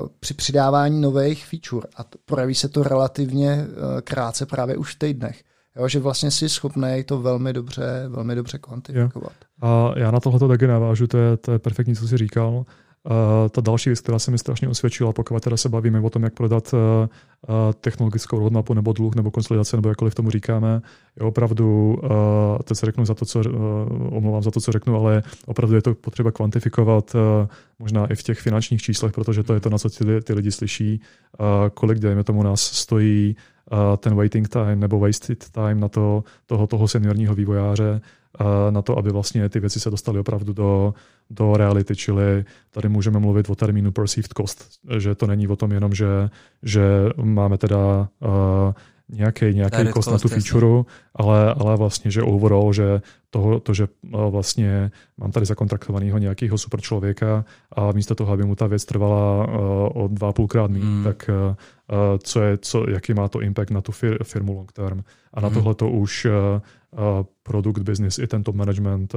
[0.00, 4.94] uh, při přidávání nových feature a t- projeví se to relativně uh, krátce právě už
[4.94, 5.42] v týdnech.
[5.76, 9.32] Jo, že vlastně jsi schopný to velmi dobře, velmi dobře kvantifikovat.
[9.62, 9.68] Jo.
[9.68, 12.64] A já na tohle taky navážu, to je, to je perfektní, co jsi říkal.
[13.04, 16.22] Uh, ta další věc, která se mi strašně osvědčila, pokud teda se bavíme o tom,
[16.22, 16.80] jak prodat uh,
[17.80, 20.82] technologickou roadmapu nebo dluh nebo konsolidace, nebo jakkoliv tomu říkáme,
[21.20, 21.96] je opravdu,
[22.64, 23.40] teď se řeknu za to, co,
[24.10, 27.16] omlouvám za to, co řeknu, ale opravdu je to potřeba kvantifikovat
[27.78, 30.52] možná i v těch finančních číslech, protože to je to, na co ty, ty lidi
[30.52, 31.00] slyší,
[31.74, 33.36] kolik, dejme tomu, nás stojí
[33.98, 38.00] ten waiting time nebo wasted time na to, toho, toho seniorního vývojáře,
[38.70, 40.94] na to, aby vlastně ty věci se dostaly opravdu do,
[41.30, 44.64] do reality, čili tady můžeme mluvit o termínu perceived cost,
[44.98, 46.30] že to není o tom jenom, že,
[46.62, 46.82] že
[47.22, 48.28] máme teda uh,
[49.12, 50.82] nějaký, nějaký cost na tu feature,
[51.14, 53.88] ale, ale vlastně, že overall, že toho, to, že
[54.30, 57.44] vlastně mám tady zakontraktovaného nějakého super člověka
[57.76, 59.48] a místo toho, aby mu ta věc trvala
[59.94, 61.04] o dva půlkrát méně, mm.
[61.04, 61.30] tak
[62.22, 65.02] co je, co, jaký má to impact na tu fir, firmu long term.
[65.34, 65.54] A na mm.
[65.54, 66.26] tohle to už
[67.42, 69.14] produkt business i tento management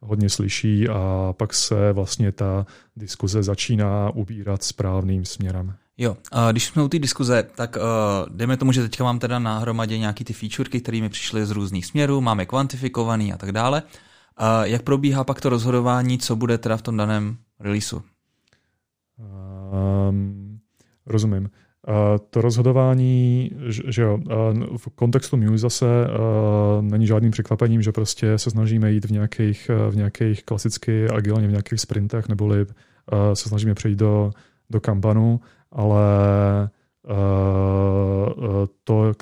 [0.00, 2.66] hodně slyší a pak se vlastně ta
[2.96, 5.74] diskuze začíná ubírat správným směrem.
[5.98, 9.38] Jo, a když jsme u té diskuze, tak uh, dejme tomu, že teďka mám teda
[9.38, 13.52] na hromadě nějaký ty featurky, které mi přišly z různých směrů, máme kvantifikovaný a tak
[13.52, 13.82] dále.
[13.82, 18.02] Uh, jak probíhá pak to rozhodování, co bude teda v tom daném releaseu?
[20.10, 20.58] Um,
[21.06, 21.42] rozumím.
[21.88, 21.94] Uh,
[22.30, 27.92] to rozhodování, že, že jo, uh, v kontextu Muse zase uh, není žádným překvapením, že
[27.92, 32.66] prostě se snažíme jít v nějakých, v nějakých klasicky agilně, v nějakých sprintech, neboli
[33.34, 34.30] se snažíme přejít do,
[34.70, 35.40] do kampanu,
[35.76, 36.00] ale
[37.08, 39.12] uh, to,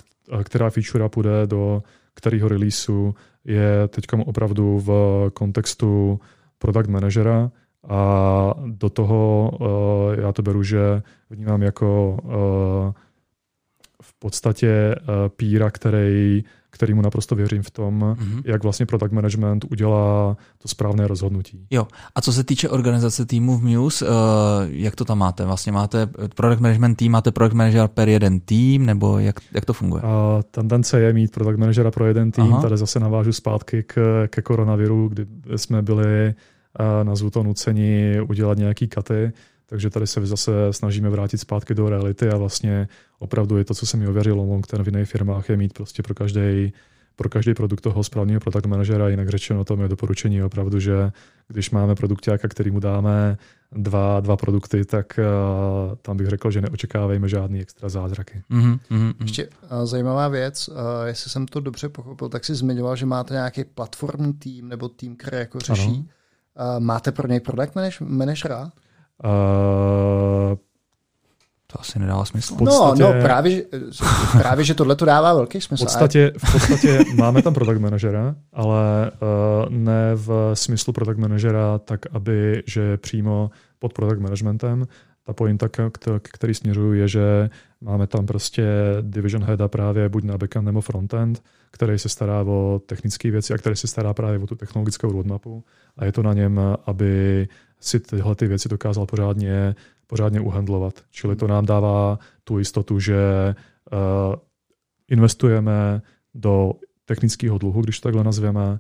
[0.45, 1.83] která feature půjde do
[2.15, 4.91] kterého releaseu, je teď opravdu v
[5.35, 6.21] kontextu
[6.59, 7.51] product managera,
[7.89, 9.51] a do toho
[10.21, 12.19] já to beru, že vnímám jako
[14.03, 14.95] v podstatě
[15.37, 16.45] píra, který,
[16.75, 18.43] který mu naprosto věřím v tom, mm-hmm.
[18.45, 21.67] jak vlastně product management udělá to správné rozhodnutí.
[21.71, 24.13] Jo, a co se týče organizace týmu v Muse, uh,
[24.69, 25.45] jak to tam máte?
[25.45, 29.73] Vlastně máte product management tým, máte product manager per jeden tým, nebo jak, jak to
[29.73, 30.03] funguje?
[30.03, 32.63] A tendence je mít product managera pro jeden tým, Aha.
[32.63, 36.35] tady zase navážu zpátky k, ke koronaviru, kdy jsme byli
[37.03, 39.33] nazvu to nuceni udělat nějaký katy,
[39.67, 42.89] takže tady se zase snažíme vrátit zpátky do reality a vlastně
[43.25, 46.03] opravdu je to, co se mi ověřilo long ten v jiných firmách, je mít prostě
[46.03, 46.73] pro každý
[47.17, 51.13] pro každý produkt toho správného product managera, jinak řečeno to je doporučení opravdu, že
[51.49, 53.39] když máme produktáka, který mu dáme
[53.73, 58.43] dva, dva produkty, tak uh, tam bych řekl, že neočekávejme žádný extra zázraky.
[58.51, 59.15] Mm-hmm, mm-hmm.
[59.21, 60.75] Ještě uh, zajímavá věc, uh,
[61.07, 65.17] jestli jsem to dobře pochopil, tak si zmiňoval, že máte nějaký platformní tým nebo tým,
[65.17, 66.05] který jako řeší ano
[66.55, 68.73] Uh, máte pro něj product managera?
[69.25, 70.57] Uh,
[71.75, 72.55] to asi nedává smysl.
[72.55, 73.65] No, podstatě, no, no právě,
[74.39, 75.85] právě, že tohle to dává velký smysl.
[75.85, 81.79] V podstatě, v podstatě máme tam product managera, ale uh, ne v smyslu product managera
[81.79, 84.87] tak, aby, že přímo pod product managementem.
[85.27, 87.51] Ta pointa, k který směřuju, je, že
[87.81, 88.65] máme tam prostě
[89.01, 93.59] division heada právě buď na backend nebo frontend, který se stará o technické věci a
[93.59, 95.65] který se stará právě o tu technologickou roadmapu
[95.97, 97.49] a je to na něm, aby
[97.81, 99.75] si tyhle ty věci dokázal pořádně,
[100.07, 101.01] pořádně uhandlovat.
[101.11, 103.55] Čili to nám dává tu jistotu, že
[103.93, 104.35] uh,
[105.09, 106.03] investujeme
[106.35, 106.73] do
[107.05, 108.79] technického dluhu, když to takhle nazveme, uh,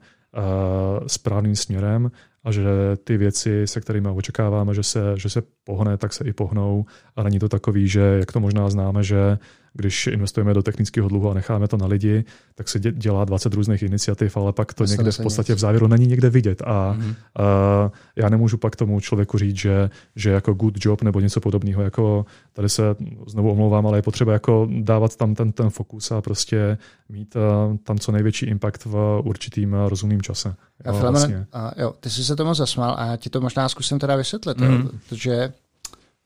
[1.06, 2.10] správným směrem
[2.44, 2.64] a že
[3.04, 6.84] ty věci, se kterými očekáváme, že se, že se pohne, tak se i pohnou.
[7.16, 9.38] A není to takový, že jak to možná známe, že
[9.74, 13.82] když investujeme do technického dluhu a necháme to na lidi, tak se dělá 20 různých
[13.82, 16.62] iniciativ, ale pak to, to někde v podstatě v závěru není nikde vidět.
[16.62, 17.08] A mm-hmm.
[17.08, 21.82] uh, já nemůžu pak tomu člověku říct, že, že jako good job nebo něco podobného,
[21.82, 22.82] jako tady se
[23.26, 27.76] znovu omlouvám, ale je potřeba jako dávat tam ten, ten fokus a prostě mít uh,
[27.76, 30.54] tam co největší impact v určitým uh, rozumným čase.
[30.84, 31.46] A, jo, vlastně.
[31.52, 34.58] a jo, ty jsi se tomu zasmál a já ti to možná zkusím teda vysvětlit,
[34.58, 34.90] mm-hmm.
[35.08, 35.52] protože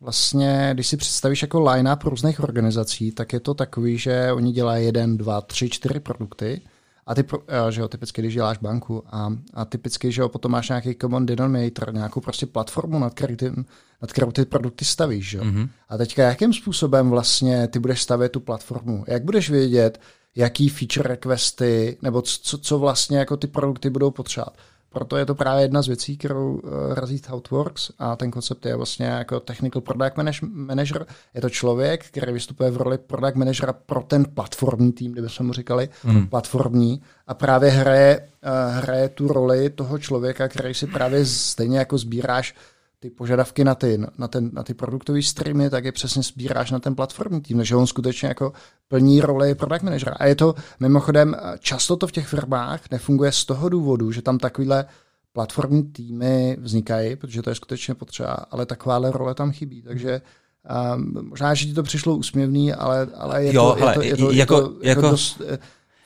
[0.00, 4.86] Vlastně, když si představíš jako line-up různých organizací, tak je to takový, že oni dělají
[4.86, 6.60] jeden, dva, tři, čtyři produkty
[7.06, 7.24] a ty,
[7.70, 11.26] že jo, typicky, když děláš banku a, a typicky, že jo, potom máš nějaký common
[11.26, 13.50] denominator, nějakou prostě platformu, nad, který ty,
[14.02, 15.44] nad kterou ty produkty stavíš, že jo.
[15.44, 15.68] Mm-hmm.
[15.88, 19.04] A teďka jakým způsobem vlastně ty budeš stavět tu platformu?
[19.06, 20.00] Jak budeš vědět,
[20.36, 24.56] jaký feature requesty, nebo co, co vlastně jako ty produkty budou potřebovat?
[24.90, 26.60] Proto je to právě jedna z věcí, kterou uh,
[26.94, 31.06] razí Thoughtworks a ten koncept je vlastně jako technical product manager.
[31.34, 35.52] Je to člověk, který vystupuje v roli product managera pro ten platformní tým, kdybychom mu
[35.52, 36.26] říkali mm.
[36.26, 41.98] platformní a právě hraje, uh, hraje tu roli toho člověka, který si právě stejně jako
[41.98, 42.54] sbíráš
[43.00, 46.78] ty požadavky na ty, na, ten, na ty produktové streamy, tak je přesně sbíráš na
[46.78, 48.52] ten platformní tým, takže on skutečně jako
[48.88, 50.16] plní roli product managera.
[50.18, 54.38] A je to, mimochodem, často to v těch firmách nefunguje z toho důvodu, že tam
[54.38, 54.84] takovýhle
[55.32, 59.82] platformní týmy vznikají, protože to je skutečně potřeba, ale takováhle role tam chybí.
[59.82, 60.20] Takže
[60.94, 64.02] um, možná, že ti to přišlo úsměvný, ale, ale je, jo, to, hele, je, to,
[64.02, 65.42] je, to, jako, je to jako, jako dost,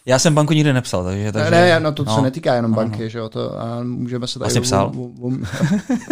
[0.07, 1.33] já jsem banku nikdy nepsal, takže...
[1.33, 2.15] takže ne, no to no.
[2.15, 3.09] se netýká jenom banky, no.
[3.09, 4.45] že jo, to a můžeme se tady...
[4.45, 4.93] Vlastně psal.
[4.97, 5.29] O, o,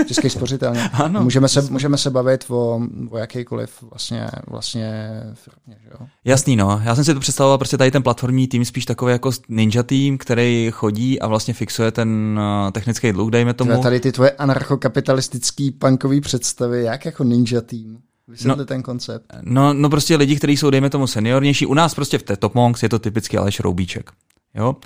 [0.01, 0.83] o, český spořitelně.
[0.93, 1.23] ano.
[1.23, 2.81] Můžeme se, můžeme se bavit o,
[3.11, 6.07] o jakýkoliv vlastně, vlastně firmě, že jo.
[6.25, 6.81] Jasný, no.
[6.85, 10.19] Já jsem si to představoval, prostě tady ten platformní tým spíš takový jako ninja tým,
[10.19, 13.83] který chodí a vlastně fixuje ten uh, technický dluh, dejme tomu.
[13.83, 17.99] Tady ty tvoje anarchokapitalistický punkový představy, jak jako ninja tým?
[18.31, 19.27] Vysvětli no, ten koncept.
[19.43, 21.67] No, no prostě lidi, kteří jsou, dejme tomu, seniornější.
[21.67, 24.11] U nás prostě v té Top Monks je to typicky Aleš Roubíček.
[24.55, 24.77] Jo?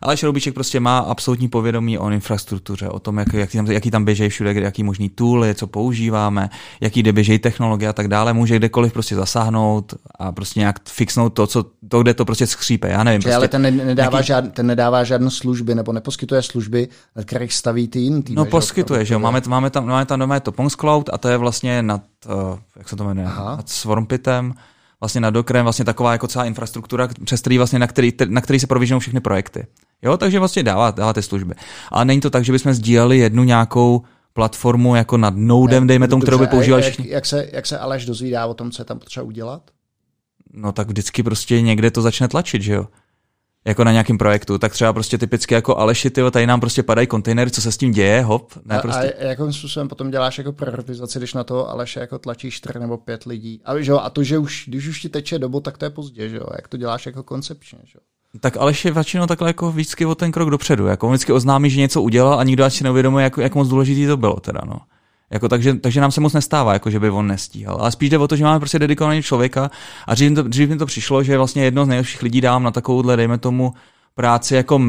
[0.00, 4.04] Ale Šroubíček prostě má absolutní povědomí o infrastruktuře, o tom, jak, jaký, tam, jaký tam
[4.04, 6.50] běžejí všude, jaký možný tooly, co používáme,
[6.80, 8.32] jaký jde běžejí technologie a tak dále.
[8.32, 12.88] Může kdekoliv prostě zasáhnout a prostě nějak fixnout to, co, to kde to prostě skřípe.
[12.88, 13.20] Já nevím.
[13.20, 14.26] Prostě, ale ten nedává, jaký...
[14.26, 16.88] žád, ten nedává žádné služby nebo neposkytuje služby,
[17.24, 18.34] kterých staví ty jiný tým.
[18.34, 19.20] No poskytuje, že jo.
[19.20, 22.88] Máme, máme tam, máme tam doma Topons Cloud a to je vlastně nad, uh, jak
[22.88, 23.56] se to jmenuje, Aha.
[23.56, 24.54] nad Swarmpitem
[25.02, 28.60] vlastně na Dockerem vlastně taková jako celá infrastruktura, přes který vlastně, na který, na který
[28.60, 29.66] se proviženou všechny projekty.
[30.02, 31.54] Jo, takže vlastně dává, dává ty služby.
[31.90, 36.22] Ale není to tak, že bychom sdíleli jednu nějakou platformu jako nad Nodem, dejme tomu,
[36.22, 38.98] kterou by používali jak, jak, se, jak se Aleš dozvídá o tom, co je tam
[38.98, 39.70] potřeba udělat?
[40.52, 42.86] No tak vždycky prostě někde to začne tlačit, že jo?
[43.64, 47.06] Jako na nějakém projektu, tak třeba prostě typicky jako Aleši, tyjo, tady nám prostě padají
[47.06, 48.52] kontejnery, co se s tím děje, hop.
[48.64, 49.12] Ne, a, prostě.
[49.12, 52.98] a jakým způsobem potom děláš jako prioritizaci, když na to Aleše jako tlačíš čtyři nebo
[52.98, 53.60] pět lidí?
[53.64, 55.90] A, že jo, a to, že už, když už ti teče dobu, tak to je
[55.90, 56.46] pozdě, že jo?
[56.56, 58.00] Jak to děláš jako koncepčně, že jo?
[58.40, 60.86] Tak Aleš je většinou takhle jako vždycky o ten krok dopředu.
[60.86, 64.06] Jako on vždycky oznámí, že něco udělal a nikdo asi neuvědomuje, jak, jak moc důležitý
[64.06, 64.40] to bylo.
[64.40, 64.76] Teda, no.
[65.32, 67.76] Jako, takže, takže nám se moc nestává, jako, že by on nestíhal.
[67.80, 69.70] Ale spíš jde o to, že máme prostě dedikovaný člověka
[70.06, 72.70] a dřív, to, dřív mi to přišlo, že vlastně jedno z nejlepších lidí dám na
[72.70, 73.72] takovouhle, dejme tomu,
[74.14, 74.80] práci jako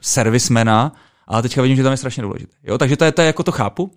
[0.00, 0.92] servismena,
[1.26, 2.56] ale teďka vidím, že tam je strašně důležité.
[2.64, 3.90] Jo, takže to je, to je jako to chápu,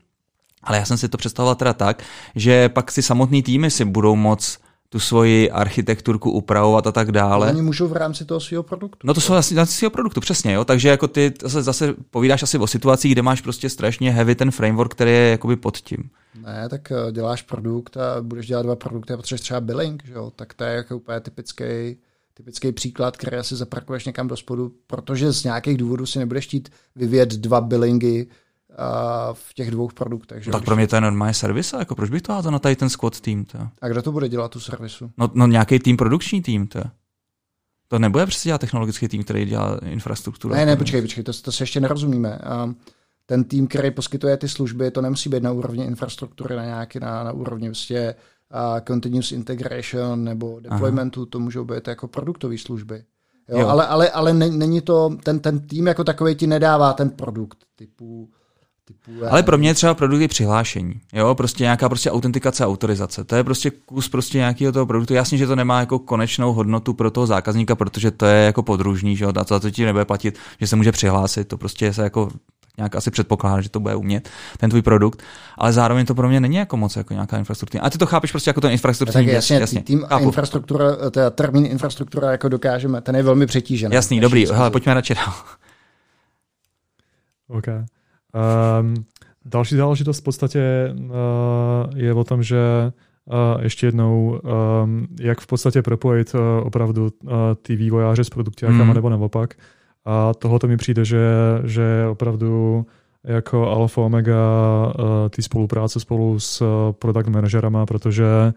[0.63, 2.03] ale já jsem si to představoval teda tak,
[2.35, 4.59] že pak si samotný týmy si budou moc
[4.89, 7.49] tu svoji architekturku upravovat a tak dále.
[7.49, 9.07] Oni můžou v rámci toho svého produktu.
[9.07, 10.65] No to jsou asi svého produktu, přesně, jo.
[10.65, 14.51] Takže jako ty zase, zase povídáš asi o situacích, kde máš prostě strašně heavy ten
[14.51, 16.09] framework, který je jakoby pod tím.
[16.45, 20.13] Ne, tak eh, děláš produkt a budeš dělat dva produkty a potřebuješ třeba billing, že
[20.13, 20.31] jo?
[20.35, 21.97] tak to je jako úplně typický
[22.33, 26.69] typický příklad, který asi zaparkuješ někam do spodu, protože z nějakých důvodů si nebudeš chtít
[26.95, 28.27] vyvět dva billingy
[29.34, 30.43] v těch dvou produktech.
[30.43, 30.51] Že?
[30.51, 32.89] tak pro mě to je normální servis, jako proč bych to házel na tady ten
[32.89, 33.45] squad tým?
[33.45, 33.59] To?
[33.82, 35.11] A kdo to bude dělat tu servisu?
[35.17, 36.67] No, no nějaký tým, produkční tým.
[36.67, 36.82] To.
[37.88, 40.53] to nebude přesně dělat technologický tým, který dělá infrastrukturu.
[40.53, 42.39] Ne, ne, počkej, počkej, to, to se ještě nerozumíme.
[42.63, 42.76] Um,
[43.26, 47.24] ten tým, který poskytuje ty služby, to nemusí být na úrovni infrastruktury, na nějaký, na,
[47.24, 48.15] na úrovni vlastně
[48.51, 51.28] a continuous integration nebo deploymentu, Aha.
[51.30, 53.03] to můžou být jako produktové služby.
[53.49, 53.67] Jo, jo.
[53.67, 58.30] Ale, ale, ale není to, ten, ten tým jako takový ti nedává ten produkt typu
[58.89, 60.93] Typu, ale pro mě je třeba produkty přihlášení.
[61.13, 63.23] Jo, prostě nějaká prostě autentikace a autorizace.
[63.23, 65.13] To je prostě kus prostě nějakého toho produktu.
[65.13, 69.15] Jasně, že to nemá jako konečnou hodnotu pro toho zákazníka, protože to je jako podružný,
[69.15, 71.47] že jo, a to, to ti nebude platit, že se může přihlásit.
[71.47, 72.29] To prostě se jako
[72.77, 75.23] nějak asi předpokládá, že to bude umět, ten tvůj produkt,
[75.57, 77.83] ale zároveň to pro mě není jako moc jako nějaká infrastruktura.
[77.83, 79.83] A ty to chápeš prostě jako ten infrastrukturní tak jasně, jasně.
[79.83, 80.23] Tým Chápu.
[80.23, 83.95] infrastruktura, teda termín infrastruktura jako dokážeme, ten je velmi přetížený.
[83.95, 85.33] Jasný, dobrý, hele, pojďme radši dál.
[87.47, 87.65] OK.
[88.34, 88.93] Um,
[89.45, 91.09] další záležitost v podstatě uh,
[91.95, 92.91] je o tom, že
[93.25, 94.39] uh, ještě jednou,
[94.84, 98.93] um, jak v podstatě propojit uh, opravdu uh, ty vývojáře s produktiákama mm.
[98.93, 99.53] nebo naopak.
[100.05, 101.27] A tohle mi přijde, že,
[101.63, 102.86] že opravdu
[103.23, 104.36] jako alfa omega
[104.88, 108.53] uh, ty spolupráce spolu s uh, product manažerama, protože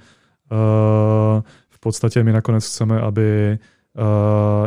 [0.53, 3.82] uh, v podstatě my nakonec chceme, aby Uh,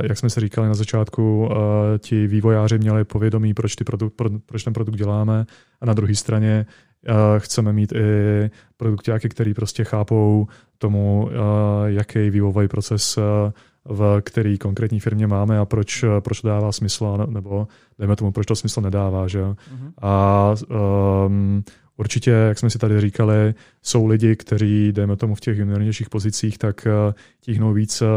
[0.03, 1.55] jak jsme si říkali na začátku, uh,
[1.99, 5.45] ti vývojáři měli povědomí, proč, ty produkt, pro, proč ten produkt děláme
[5.81, 6.65] a na druhé straně
[7.09, 10.47] uh, chceme mít i produktáky, který prostě chápou
[10.77, 11.29] tomu,
[11.85, 13.19] jaký vývojový proces
[13.85, 17.67] v který konkrétní firmě máme a proč, proč to dává smysl, nebo
[17.99, 19.27] dejme tomu, proč to smysl nedává.
[19.27, 19.43] Že?
[19.43, 19.91] Mm-hmm.
[20.01, 20.55] A
[21.25, 21.63] um,
[21.97, 26.57] určitě, jak jsme si tady říkali, jsou lidi, kteří, dejme tomu, v těch juniornějších pozicích,
[26.57, 28.07] tak uh, tíhnou víc uh,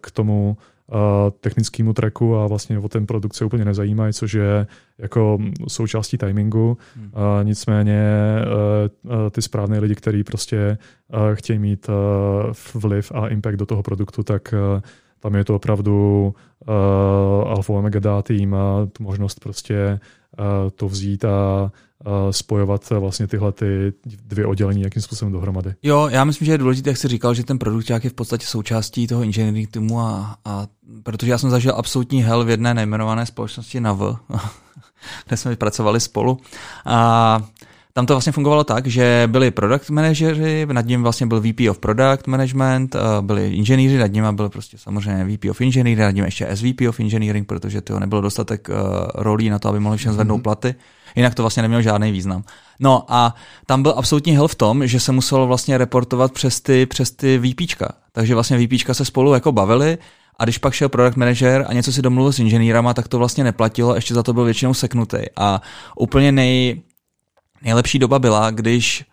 [0.00, 0.96] k tomu uh,
[1.40, 4.66] technickému tracku a vlastně o ten produkt se úplně nezajímají, což je
[4.98, 6.78] jako součástí timingu.
[6.96, 7.12] Hmm.
[7.42, 8.02] Nicméně
[9.30, 10.78] ty správné lidi, kteří prostě
[11.34, 11.90] chtějí mít
[12.74, 14.54] vliv a impact do toho produktu, tak
[15.20, 16.34] tam je to opravdu
[16.68, 20.00] uh, alfa omega dát jim a tu možnost prostě
[20.74, 21.62] to vzít a
[22.06, 23.92] uh, spojovat vlastně tyhle ty
[24.26, 25.74] dvě oddělení jakým způsobem dohromady.
[25.82, 28.46] Jo, já myslím, že je důležité, jak jsi říkal, že ten produkt je v podstatě
[28.46, 30.66] součástí toho engineering týmu a, a
[31.02, 33.98] protože já jsem zažil absolutní hell v jedné nejmenované společnosti NAV,
[35.26, 36.38] kde jsme pracovali spolu
[36.86, 37.42] a
[37.92, 41.78] tam to vlastně fungovalo tak, že byli product manažeři, nad ním vlastně byl VP of
[41.78, 46.24] Product Management, eh, byli inženýři, nad ním byl prostě samozřejmě VP of Engineering, nad ním
[46.24, 48.76] ještě SVP of Engineering, protože to nebylo dostatek uh,
[49.14, 50.42] rolí na to, aby mohli všem zvednout mm-hmm.
[50.42, 50.74] platy.
[51.16, 52.44] Jinak to vlastně nemělo žádný význam.
[52.80, 53.34] No a
[53.66, 57.38] tam byl absolutní hell v tom, že se muselo vlastně reportovat přes ty, přes ty
[57.38, 57.92] VPčka.
[58.12, 59.98] Takže vlastně VPčka se spolu jako bavili
[60.38, 63.44] a když pak šel product manager a něco si domluvil s inženýrama, tak to vlastně
[63.44, 65.18] neplatilo, ještě za to byl většinou seknutý.
[65.36, 65.62] A
[65.96, 66.82] úplně nej,
[67.62, 69.04] Nejlepší doba byla, když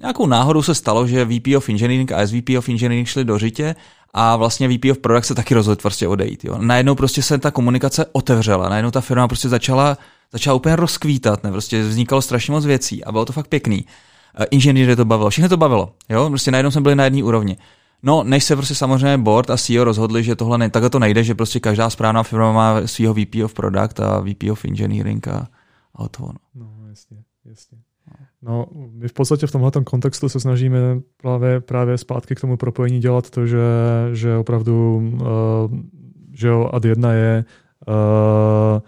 [0.00, 3.74] nějakou náhodou se stalo, že VP of Engineering a SVP of Engineering šli do řitě
[4.14, 6.44] a vlastně VP of Product se taky rozhodl prostě odejít.
[6.44, 6.58] Jo.
[6.58, 9.98] Najednou prostě se ta komunikace otevřela, najednou ta firma prostě začala,
[10.32, 11.50] začala úplně rozkvítat, ne?
[11.50, 13.86] prostě vznikalo strašně moc věcí a bylo to fakt pěkný.
[14.38, 17.56] Eh, inženýry to bavilo, všechno to bavilo, jo, prostě najednou jsme byli na jedné úrovni.
[18.02, 21.24] No, než se prostě samozřejmě board a CEO rozhodli, že tohle ne, takhle to nejde,
[21.24, 25.48] že prostě každá správná firma má svého VP of Product a VP of Engineering a,
[25.94, 26.22] a to.
[26.22, 26.32] No.
[26.54, 27.78] no jasně, jasně.
[28.42, 30.78] No, my v podstatě v tomhle kontextu se snažíme
[31.16, 33.58] právě, právě zpátky k tomu propojení dělat to, že,
[34.12, 35.78] že opravdu, uh,
[36.32, 37.44] že jo, ad jedna je
[37.88, 38.80] uh,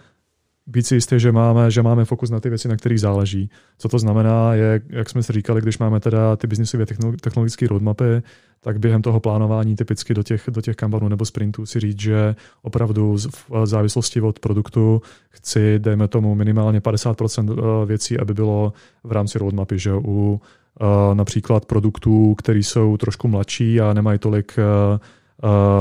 [0.66, 3.50] být si jistý, že máme, že máme fokus na ty věci, na kterých záleží.
[3.78, 6.86] Co to znamená, je, jak jsme si říkali, když máme teda ty biznisové
[7.20, 8.22] technologické roadmapy,
[8.60, 12.36] tak během toho plánování typicky do těch, do těch kanbanů nebo sprintů si říct, že
[12.62, 13.16] opravdu
[13.48, 18.72] v závislosti od produktu chci, dejme tomu, minimálně 50% eh, věcí, aby bylo
[19.04, 20.40] v rámci roadmapy, že u
[20.80, 24.98] uh, například produktů, které jsou trošku mladší a nemají tolik uh,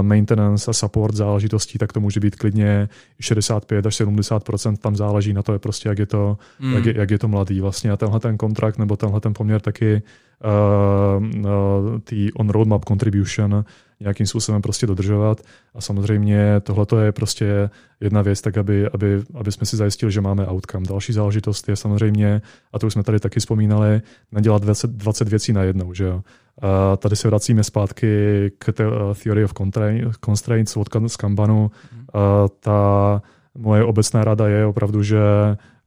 [0.01, 2.89] maintenance a support záležitostí, tak to může být klidně
[3.19, 6.73] 65 až 70% tam záleží na to, je prostě, jak je to, mm.
[6.73, 7.91] jak, je, jak je to mladý vlastně.
[7.91, 10.01] A tenhle ten kontrakt nebo tenhle ten poměr taky
[10.43, 13.65] uh, uh, tý on roadmap contribution
[13.99, 15.41] nějakým způsobem prostě dodržovat.
[15.75, 17.69] A samozřejmě tohle je prostě
[18.01, 20.85] jedna věc, tak aby, aby, aby jsme si zajistili, že máme outcome.
[20.89, 22.41] Další záležitost je samozřejmě,
[22.73, 24.01] a to už jsme tady taky vzpomínali,
[24.31, 25.93] nedělat 20, 20 věcí na jednou.
[25.93, 26.23] Že jo?
[26.97, 28.07] Tady se vracíme zpátky
[28.57, 28.93] k te, uh,
[29.23, 29.53] Theory of
[30.25, 31.71] Constraints od Kanbanu.
[32.13, 33.21] A ta
[33.57, 35.19] moje obecná rada je opravdu, že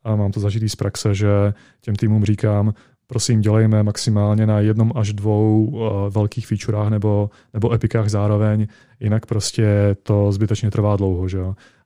[0.04, 2.74] a mám to zažitý z praxe, že těm týmům říkám,
[3.06, 8.66] prosím, dělejme maximálně na jednom až dvou uh, velkých featurách nebo, nebo epikách zároveň,
[9.00, 11.28] jinak prostě to zbytečně trvá dlouho.
[11.28, 11.38] Že?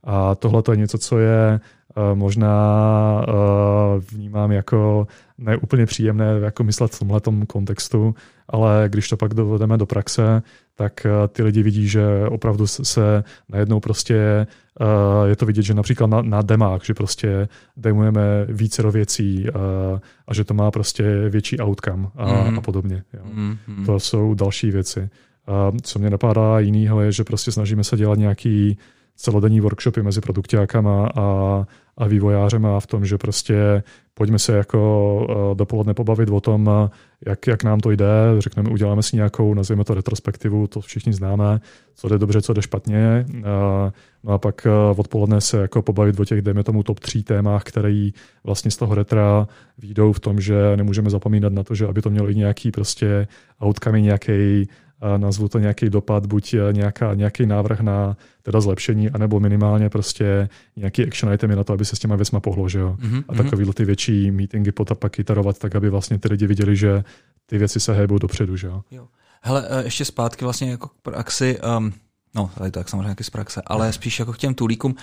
[0.05, 1.61] A tohle je něco, co je
[1.97, 2.57] uh, možná
[3.29, 5.07] uh, vnímám jako
[5.41, 8.15] neúplně příjemné jako myslet v tomhle kontextu,
[8.49, 10.43] ale když to pak dovedeme do praxe,
[10.75, 14.47] tak eh, ty lidi vidí, že opravdu se najednou prostě
[14.81, 19.59] eh, je to vidět, že například na, na demách, že prostě demujeme více věcí a,
[19.97, 22.59] eh, a že to má prostě větší outcome a, mm.
[22.59, 23.03] a podobně.
[23.13, 23.23] Jo.
[23.33, 23.87] Mm.
[23.87, 25.09] To jsou další věci.
[25.47, 28.79] A co mě napadá jinýho je, že prostě snažíme se dělat nějaký
[29.21, 31.67] celodenní workshopy mezi produktákama a,
[31.97, 33.83] a vývojářema v tom, že prostě
[34.15, 35.17] pojďme se jako
[35.51, 36.71] uh, dopoledne pobavit o tom,
[37.27, 38.07] jak, jak nám to jde,
[38.39, 41.61] řekneme, uděláme si nějakou, nazvěme to retrospektivu, to všichni známe,
[41.95, 43.27] co jde dobře, co jde špatně.
[43.29, 43.43] Uh,
[44.25, 47.63] no a pak uh, odpoledne se jako pobavit o těch, dejme tomu, top tří témách,
[47.63, 48.11] které
[48.45, 49.49] vlastně z toho retra
[49.79, 53.29] výjdou v tom, že nemůžeme zapomínat na to, že aby to mělo i nějaký prostě
[53.61, 54.69] outcome, nějaký
[55.17, 60.49] nazvu to nějaký dopad, buď eh, nějaká, nějaký návrh na teda zlepšení, anebo minimálně prostě
[60.77, 62.97] nějaký action itemy na to, aby se s těma věcma pohlo, že jo.
[63.01, 63.25] Mm-hmm.
[63.29, 67.05] A takovýhle ty větší meetingy potom pak iterovat tak, aby vlastně ty lidi viděli, že
[67.47, 68.83] ty věci se hejbou dopředu, že jo.
[68.91, 69.07] jo.
[69.43, 71.93] Hele, eh, ještě zpátky vlastně jako k praxi, um,
[72.35, 74.95] no, tady tak samozřejmě z praxe, ale spíš jako k těm toolíkům.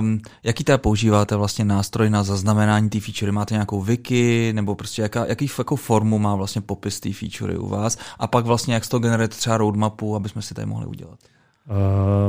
[0.00, 3.32] Um, jaký teda používáte vlastně nástroj na zaznamenání té feature?
[3.32, 7.68] Máte nějakou wiki, nebo prostě jaká, jaký jako formu má vlastně popis té feature u
[7.68, 7.98] vás?
[8.18, 11.18] A pak vlastně jak z toho generujete třeba roadmapu, aby jsme si tady mohli udělat?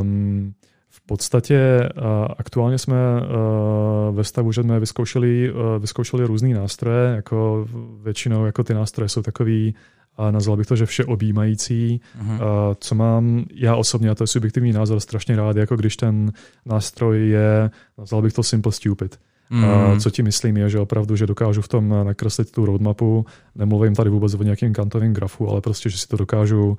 [0.02, 0.54] Um,
[0.89, 2.04] v podstatě uh,
[2.38, 7.68] aktuálně jsme uh, ve stavu, že jsme vyzkoušeli, uh, vyzkoušeli různé nástroje, jako
[8.04, 9.76] většinou jako ty nástroje jsou takový
[10.18, 12.01] a nazval bych to, že vše objímající.
[12.22, 12.43] Uh-huh.
[12.43, 16.32] A co mám já osobně, a to je subjektivní názor, strašně rád, jako když ten
[16.66, 19.20] nástroj je, nazval bych to simple stupid.
[19.49, 19.66] Mm.
[19.66, 19.99] A mhm.
[19.99, 24.09] co ti myslím je, že opravdu, že dokážu v tom nakreslit tu roadmapu, nemluvím tady
[24.09, 26.78] vůbec o nějakém kantovém grafu, ale prostě, že si to dokážu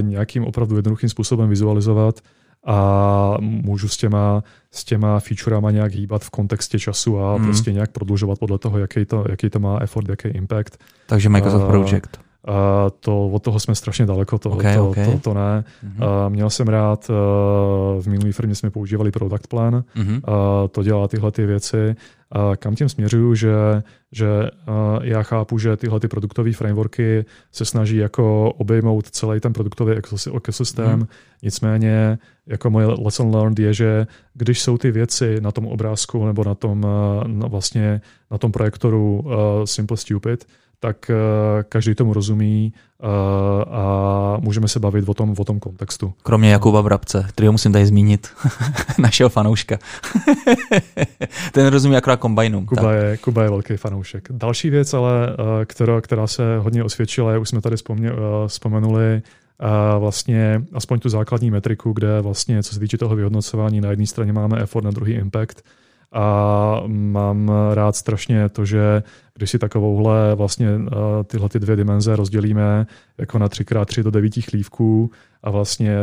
[0.00, 2.20] nějakým opravdu jednoduchým způsobem vizualizovat
[2.66, 7.44] a můžu s těma, s těma featurama nějak hýbat v kontextě času a mm.
[7.44, 10.78] prostě nějak prodlužovat podle toho, jaký to, jaký to má effort, jaký impact.
[11.06, 12.18] Takže Microsoft uh, Project.
[12.48, 15.06] A to, od toho jsme strašně daleko, to, okay, to, okay.
[15.06, 15.64] to, to ne.
[15.84, 16.04] Mm-hmm.
[16.04, 17.08] A měl jsem rád,
[18.00, 20.20] v minulý firmě jsme používali Product Plan, mm-hmm.
[20.24, 21.96] a to dělá tyhle ty věci.
[22.34, 23.52] A kam tím směřuju, že,
[24.12, 24.26] že
[25.02, 29.94] já chápu, že tyhle ty produktové frameworky se snaží jako obejmout celý ten produktový
[30.36, 31.06] ekosystém, mm.
[31.42, 36.44] nicméně jako moje lesson learned je, že když jsou ty věci na tom obrázku nebo
[36.44, 36.86] na tom,
[37.26, 39.32] na vlastně na tom projektoru uh,
[39.64, 40.46] Simple Stupid,
[40.82, 43.08] tak uh, každý tomu rozumí uh,
[43.74, 46.14] a můžeme se bavit o tom, o tom kontextu.
[46.22, 48.28] Kromě Jakuba Brabce, kterého musím tady zmínit,
[48.98, 49.78] našeho fanouška.
[51.52, 52.66] Ten rozumí akorát kombajnům.
[52.66, 54.28] Kuba je, Kuba je velký fanoušek.
[54.30, 58.10] Další věc, ale uh, která, která se hodně osvědčila, už jsme tady vzpomně,
[58.46, 59.22] vzpomenuli,
[59.58, 64.06] a vlastně aspoň tu základní metriku, kde vlastně, co se týče toho vyhodnocování, na jedné
[64.06, 65.62] straně máme effort, na druhý impact.
[66.12, 69.02] A mám rád strašně to, že
[69.34, 72.86] když si takovouhle vlastně eh, tyhle ty dvě dimenze rozdělíme
[73.18, 75.10] jako na 3x3 do 9 chlívků
[75.42, 75.96] a vlastně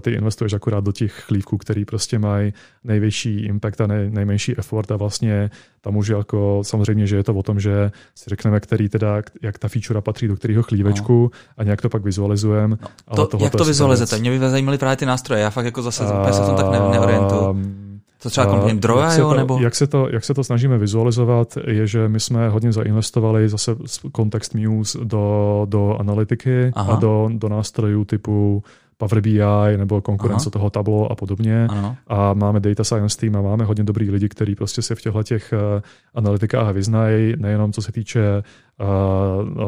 [0.00, 2.52] ty investuješ akorát do těch chlívků, který prostě mají
[2.84, 7.34] největší impact a nej, nejmenší effort a vlastně tam už jako samozřejmě, že je to
[7.34, 11.38] o tom, že si řekneme, který teda, jak ta feature patří do kterého chlívečku no.
[11.56, 12.76] a nějak to pak vizualizujeme.
[13.16, 14.18] No, to, jak to vizualizujete?
[14.18, 16.78] Mě by zajímaly právě ty nástroje, já fakt jako zase a, se tom tak ne,
[16.90, 17.85] neorientuju.
[18.26, 19.30] To třeba kompletně droja, jak jo?
[19.30, 19.58] To, nebo?
[19.60, 23.76] Jak se, to, jak se to snažíme vizualizovat, je, že my jsme hodně zainvestovali zase
[24.12, 26.92] kontext Muse do, do analytiky Aha.
[26.92, 28.62] a do, do nástrojů typu
[28.96, 30.50] Power BI nebo konkurence Aha.
[30.50, 31.66] toho Tableau a podobně.
[31.70, 31.96] Ano.
[32.06, 35.22] A máme data science team a máme hodně dobrý lidi, kteří prostě se v těchto
[35.22, 35.82] těch uh,
[36.14, 38.42] analytikách vyznají, nejenom co se týče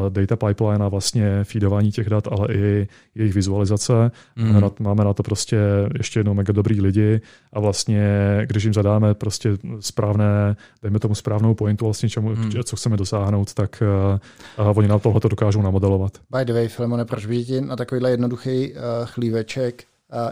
[0.08, 4.10] data pipeline a vlastně feedování těch dat, ale i jejich vizualizace.
[4.36, 4.46] Mm.
[4.46, 5.58] Máme, na, máme na to prostě
[5.98, 7.20] ještě jednou mega dobrý lidi
[7.52, 8.02] a vlastně,
[8.46, 9.50] když jim zadáme prostě
[9.80, 12.50] správné, dejme tomu správnou pointu, vlastně čemu, mm.
[12.64, 13.82] co chceme dosáhnout, tak
[14.58, 16.12] uh, oni na tohle to dokážou namodelovat.
[16.38, 19.84] By the way, Filemone, proč by na takovýhle jednoduchý uh, chlíveček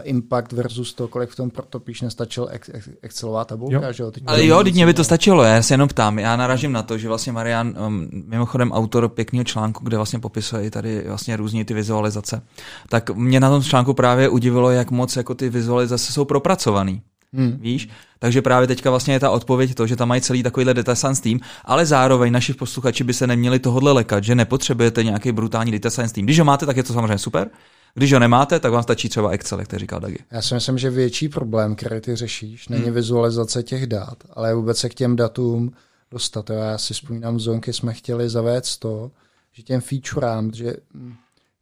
[0.03, 3.93] impact versus to, kolik v tom protopíš, nestačil ex, ex, Excelová tabulka, jo.
[3.93, 4.11] že jo?
[4.11, 6.83] Teď Ale jo, teď mě by to stačilo, já se jenom ptám, já naražím na
[6.83, 11.37] to, že vlastně Marian, um, mimochodem autor pěkného článku, kde vlastně popisuje i tady vlastně
[11.37, 12.41] různě ty vizualizace,
[12.89, 17.01] tak mě na tom článku právě udivilo, jak moc jako ty vizualizace jsou propracovaný.
[17.33, 17.57] Hmm.
[17.61, 17.89] Víš?
[18.19, 21.21] Takže právě teďka vlastně je ta odpověď to, že tam mají celý takovýhle data science
[21.21, 25.89] team, ale zároveň naši posluchači by se neměli tohle lekat, že nepotřebujete nějaký brutální data
[25.89, 26.25] science team.
[26.25, 27.49] Když ho máte, tak je to samozřejmě super,
[27.97, 30.17] když ho nemáte, tak vám stačí třeba Excel, jak to říkal Dagi.
[30.31, 32.93] Já si myslím, že větší problém, který ty řešíš, není hmm.
[32.93, 35.71] vizualizace těch dat, ale vůbec se k těm datům
[36.11, 36.49] dostat.
[36.49, 39.11] Já si vzpomínám, v Zonky jsme chtěli zavést to,
[39.53, 40.73] že těm featurám, že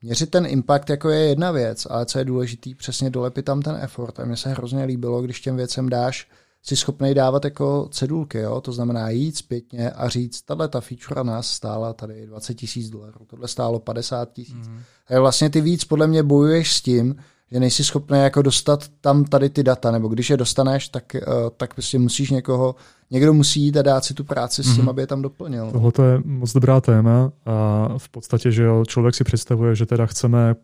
[0.02, 3.80] měřit ten impact jako je jedna věc, ale co je důležitý, přesně dolepit tam ten
[3.82, 4.20] effort.
[4.20, 6.28] A mně se hrozně líbilo, když těm věcem dáš
[6.66, 8.62] si schopný dávat jako cedulky, jo?
[8.62, 13.26] to znamená jít zpětně a říct, tahle ta feature nás stála tady 20 tisíc dolarů,
[13.28, 14.68] tohle stálo 50 tisíc.
[14.68, 14.80] Mm.
[15.16, 17.16] A vlastně ty víc podle mě bojuješ s tím,
[17.52, 21.34] že nejsi schopný jako dostat tam tady ty data, nebo když je dostaneš, tak, uh,
[21.58, 22.76] tak prostě musíš někoho,
[23.12, 24.90] někdo musí jít a dát si tu práci s tím, mm-hmm.
[24.90, 25.72] aby je tam doplnil.
[25.72, 30.06] Tohle je moc dobrá téma a v podstatě, že jo, člověk si představuje, že teda
[30.06, 30.56] chceme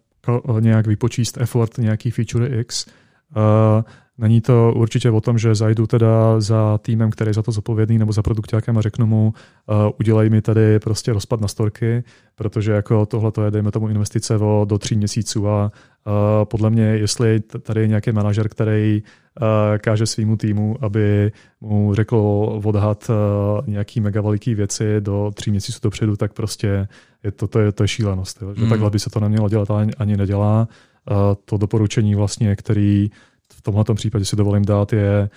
[0.59, 2.85] nějak vypočíst effort nějaký feature X,
[3.35, 3.83] uh,
[4.21, 7.97] Není to určitě o tom, že zajdu teda za týmem, který je za to zodpovědný,
[7.97, 9.33] nebo za produktákem a řeknu mu,
[9.69, 12.03] uh, udělej mi tady prostě rozpad na storky,
[12.35, 15.71] protože jako tohle to je, dejme tomu, investice o do tří měsíců a
[16.05, 16.11] uh,
[16.43, 19.03] podle mě, jestli tady je nějaký manažer, který
[19.41, 19.47] uh,
[19.77, 22.15] káže svýmu týmu, aby mu řekl
[22.63, 26.87] odhad uh, nějaký mega veliký věci do tří měsíců dopředu, tak prostě
[27.23, 28.41] je to, to, je, to je šílenost.
[28.41, 28.53] Jo?
[28.55, 28.69] Že mm.
[28.69, 30.67] takhle by se to nemělo dělat, ani, ani nedělá.
[31.11, 33.09] Uh, to doporučení vlastně, který
[33.61, 35.29] tomhle případě si dovolím dát, je,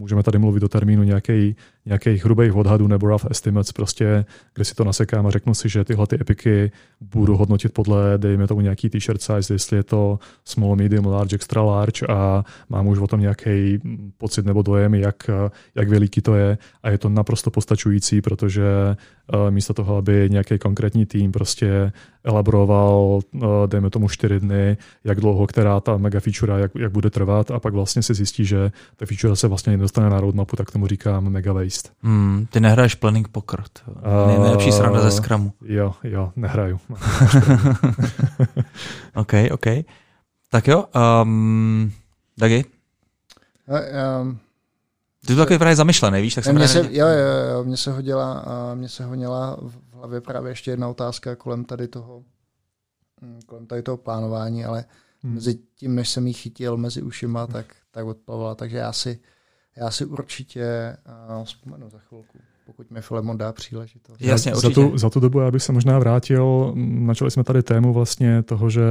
[0.00, 1.56] můžeme tady mluvit o termínu nějaký,
[1.86, 4.24] nějakých hrubých odhadů nebo rough estimates, prostě,
[4.54, 8.46] kde si to nasekám a řeknu si, že tyhle ty epiky budu hodnotit podle, dejme
[8.46, 12.98] tomu nějaký t-shirt size, jestli je to small, medium, large, extra large a mám už
[12.98, 13.78] o tom nějaký
[14.18, 15.30] pocit nebo dojem, jak,
[15.74, 16.58] jak veliký to je.
[16.82, 18.96] A je to naprosto postačující, protože
[19.34, 21.92] uh, místo toho, aby nějaký konkrétní tým prostě
[22.24, 27.10] elaboroval, uh, dejme tomu čtyři dny, jak dlouho, která ta mega feature, jak, jak bude
[27.10, 30.70] trvat a pak vlastně si zjistí, že ta feature se vlastně nedostane na roadmapu, tak
[30.70, 31.88] tomu říkám mega waste.
[32.02, 33.64] Hmm, ty nehraješ planning poker.
[33.88, 35.52] Uh, nejlepší sranda ze Scrumu.
[35.64, 36.80] Jo, jo, nehraju.
[39.14, 39.66] OK, OK.
[40.50, 40.84] Tak jo,
[41.22, 41.92] um,
[42.38, 42.64] Dagi?
[44.20, 44.38] Um,
[45.26, 46.34] ty jsi takový právě zamyšlený, víš?
[46.34, 48.44] Tak jsem mě se, jo, jo, jo, mě se hodila,
[48.74, 52.22] mě se hodila v hlavě právě ještě jedna otázka kolem tady toho,
[53.22, 54.84] hm, kolem tady toho plánování, ale
[55.22, 55.34] hmm.
[55.34, 59.20] mezi tím, než jsem ji chytil mezi ušima, tak, tak odplavila, takže já si,
[59.76, 60.96] já si určitě
[61.38, 62.38] uh, vzpomenu za chvilku
[62.70, 64.20] pokud mi Filemon dá příležitost.
[64.20, 67.92] Jasně, za, tu, za tu dobu já bych se možná vrátil, načali jsme tady tému
[67.92, 68.82] vlastně toho, že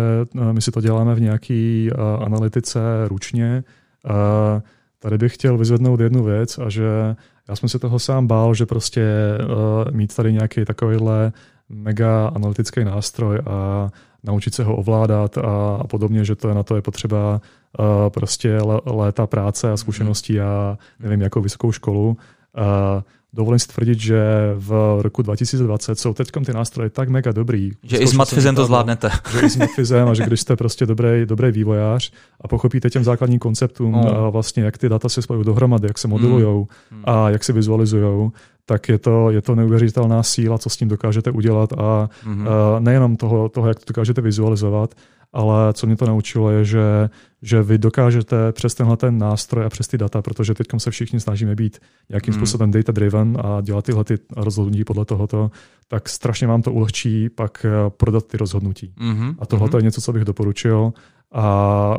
[0.51, 3.63] my si to děláme v nějaký uh, analytice ručně.
[4.05, 4.61] Uh,
[4.99, 7.15] tady bych chtěl vyzvednout jednu věc a že
[7.49, 9.03] já jsem si toho sám bál, že prostě
[9.43, 11.31] uh, mít tady nějaký takovýhle
[11.69, 13.89] mega analytický nástroj a
[14.23, 17.41] naučit se ho ovládat a, a podobně, že to je na to je potřeba
[17.79, 22.17] uh, prostě léta práce a zkušeností a nevím, jakou vysokou školu.
[22.57, 23.03] Uh,
[23.33, 24.21] dovolím si tvrdit, že
[24.55, 27.71] v roku 2020 jsou teď ty nástroje tak mega dobrý.
[27.83, 29.09] Že i s Matfizem to zvládnete.
[29.31, 32.11] Že i s Matfizem a že když jste prostě dobrý, dobrý vývojář
[32.41, 34.17] a pochopíte těm základním konceptům, no.
[34.17, 37.03] a vlastně jak ty data se spojují dohromady, jak se modulujou mm.
[37.05, 38.31] a jak se vizualizují,
[38.65, 42.33] tak je to, je to neuvěřitelná síla, co s tím dokážete udělat a uh,
[42.79, 44.95] nejenom toho, toho, jak to dokážete vizualizovat,
[45.33, 47.09] ale co mě to naučilo je, že,
[47.41, 51.19] že vy dokážete přes tenhle ten nástroj a přes ty data, protože teď se všichni
[51.19, 52.39] snažíme být nějakým mm.
[52.39, 55.51] způsobem data driven a dělat tyhle ty rozhodnutí podle tohoto,
[55.87, 58.93] tak strašně vám to ulehčí pak eh, prodat ty rozhodnutí.
[59.01, 59.35] Mm-hmm.
[59.39, 59.77] A tohle mm-hmm.
[59.77, 60.93] je něco, co bych doporučil.
[61.31, 61.97] A, a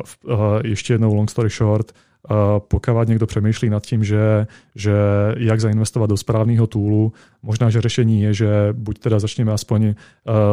[0.63, 1.91] ještě jednou long story short,
[2.57, 4.93] pokud někdo přemýšlí nad tím, že, že
[5.37, 7.13] jak zainvestovat do správného toolu,
[7.43, 9.93] možná, že řešení je, že buď teda začněme aspoň uh,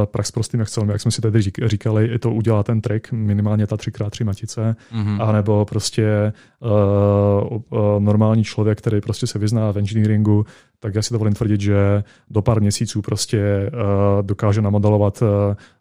[0.04, 3.66] prax s prostým Excelem, jak jsme si tady říkali, i to udělá ten trik, minimálně
[3.66, 5.22] ta 3x3 matice, mm-hmm.
[5.22, 10.46] anebo prostě uh, uh, normální člověk, který prostě se vyzná v engineeringu,
[10.80, 15.28] tak já si dovolím tvrdit, že do pár měsíců prostě uh, dokáže namodelovat uh,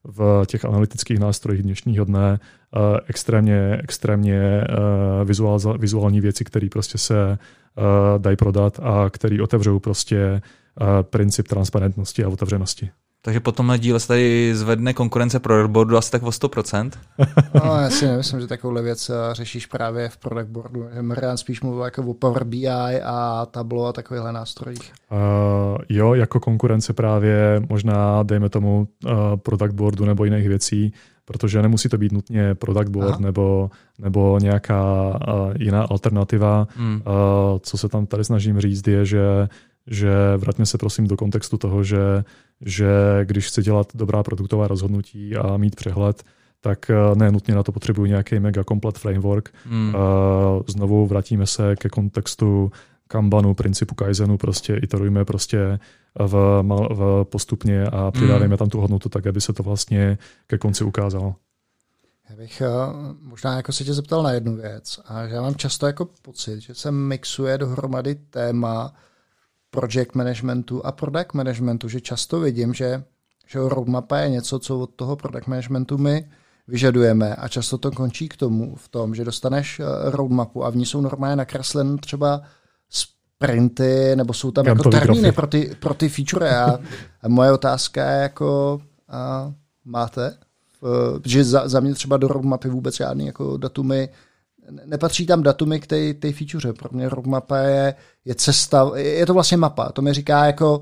[0.04, 2.40] v těch analytických nástrojích dnešního dne
[2.76, 7.38] uh, extrémně, extrémně uh, vizuál, vizuální věci, které prostě se
[7.78, 7.84] uh,
[8.22, 10.40] dají prodat a které otevřou prostě uh,
[11.10, 12.90] princip transparentnosti a otevřenosti.
[13.28, 16.92] Takže po tomhle díle se tady zvedne konkurence pro Redboardu asi tak o 100%.
[17.54, 20.86] no, já si nemyslím, že takovouhle věc eh, řešíš právě v product boardu.
[21.02, 22.68] Marian spíš mluvil jako o Power BI
[23.04, 24.94] a Tableau a takovýchhle nástrojích.
[25.12, 30.94] Uh, jo, jako konkurence právě možná, dejme tomu, uh, product boardu nebo jiných věcí,
[31.26, 33.70] protože nemusí to být nutně product board nebo,
[34.00, 36.68] nebo nějaká uh, jiná alternativa.
[36.76, 36.96] Hmm.
[36.96, 37.02] Uh,
[37.62, 39.48] co se tam tady snažím říct je, že
[39.88, 42.24] že vraťme se prosím do kontextu toho, že,
[42.62, 42.90] že
[43.24, 46.24] když chci dělat dobrá produktová rozhodnutí a mít přehled,
[46.62, 49.50] tak eh, ne nutně na to potřebuji nějaký mega komplet framework.
[49.66, 49.96] Hmm.
[50.68, 52.72] Znovu vrátíme se ke kontextu
[53.08, 55.80] Kanbanu, principu Kaizenu, prostě iterujeme prostě
[56.20, 58.58] v, v postupně a přidáváme hmm.
[58.58, 60.18] tam tu hodnotu tak, aby se to vlastně
[60.48, 61.36] ke konci ukázalo.
[62.30, 62.68] Já bych eh,
[63.22, 65.00] možná jako se tě zeptal na jednu věc.
[65.06, 68.94] A já mám často jako pocit, že se mixuje dohromady téma
[69.78, 73.04] project managementu a product managementu, že často vidím, že,
[73.48, 76.30] že roadmapa je něco, co od toho product managementu my
[76.68, 77.36] vyžadujeme.
[77.36, 80.86] A často to končí k tomu v tom, že dostaneš eh, roadmapu a v ní
[80.86, 82.42] jsou normálně nakreslen třeba
[82.90, 86.58] sprinty nebo jsou tam jako termíny pro ty, pro ty feature.
[86.58, 86.80] A,
[87.22, 89.54] a moje otázka je jako a
[89.86, 90.38] máte?
[91.26, 94.10] že za, za mě třeba do roadmapy vůbec žádný jako datumy
[94.86, 95.88] nepatří tam datumy k
[96.20, 96.74] té, feature.
[96.74, 97.96] Pro mě roadmapa je,
[98.26, 99.92] je cesta, je to vlastně mapa.
[99.92, 100.82] To mi říká jako...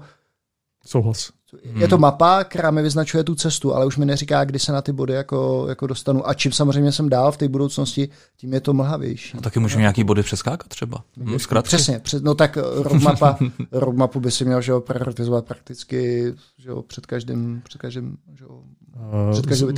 [0.85, 1.31] Souhlas.
[1.75, 4.81] Je to mapa, která mi vyznačuje tu cestu, ale už mi neříká, kdy se na
[4.81, 6.29] ty body jako, jako dostanu.
[6.29, 9.31] A čím samozřejmě jsem dál v té budoucnosti, tím je to mlhavější.
[9.35, 11.03] No, taky můžu nějaký body přeskákat třeba.
[11.17, 11.99] Hm, Přesně.
[11.99, 13.37] Přes, no tak roadmapa,
[13.71, 18.45] roadmapu by si měl že ho, prioritizovat prakticky že ho, před každým, před každým že
[18.45, 18.63] ho,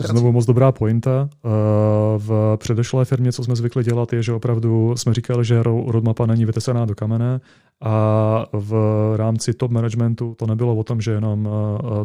[0.07, 1.30] Znovu moc dobrá pointa.
[2.17, 6.45] V předešlé firmě, co jsme zvykli dělat, je, že opravdu jsme říkali, že roadmapa není
[6.45, 7.39] vytesaná do kamene
[7.82, 8.73] a v
[9.15, 11.49] rámci top managementu to nebylo o tom, že jenom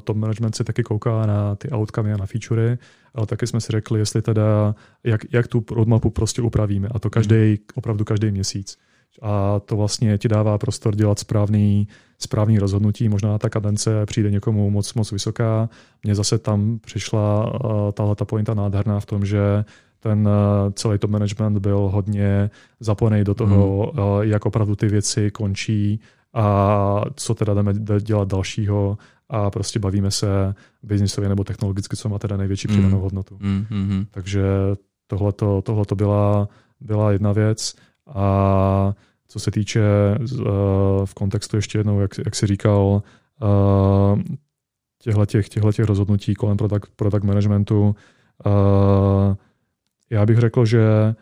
[0.05, 2.79] top management si taky kouká na ty outcome a na featurey,
[3.15, 7.11] ale taky jsme si řekli, jestli teda, jak, jak tu roadmapu prostě upravíme a to
[7.11, 8.79] každý, opravdu každý měsíc
[9.23, 13.09] a to vlastně ti dává prostor dělat správný, správný rozhodnutí.
[13.09, 15.69] Možná ta kadence přijde někomu moc, moc vysoká.
[16.03, 19.65] Mně zase tam přišla uh, tahle ta pointa nádherná v tom, že
[20.03, 22.51] ten uh, celý top management byl hodně
[22.81, 24.05] zapojený do toho, hmm.
[24.05, 26.01] uh, jak opravdu ty věci končí
[26.35, 28.99] a co teda jdeme dělat dalšího
[29.29, 33.03] a prostě bavíme se biznisově nebo technologicky, co má teda největší přidanou hmm.
[33.03, 33.39] hodnotu.
[33.41, 34.07] Hmm, hmm, hmm.
[34.11, 34.43] Takže
[35.07, 36.49] tohle to byla,
[36.81, 37.75] byla jedna věc.
[38.15, 38.95] A
[39.29, 39.83] co se týče
[40.21, 40.47] uh,
[41.05, 43.03] v kontextu ještě jednou, jak, jak jsi říkal,
[43.43, 44.21] uh,
[45.03, 47.97] těchto těch, těch rozhodnutí kolem product, product managementu,
[48.47, 49.35] uh,
[50.13, 51.15] já bych řekl, že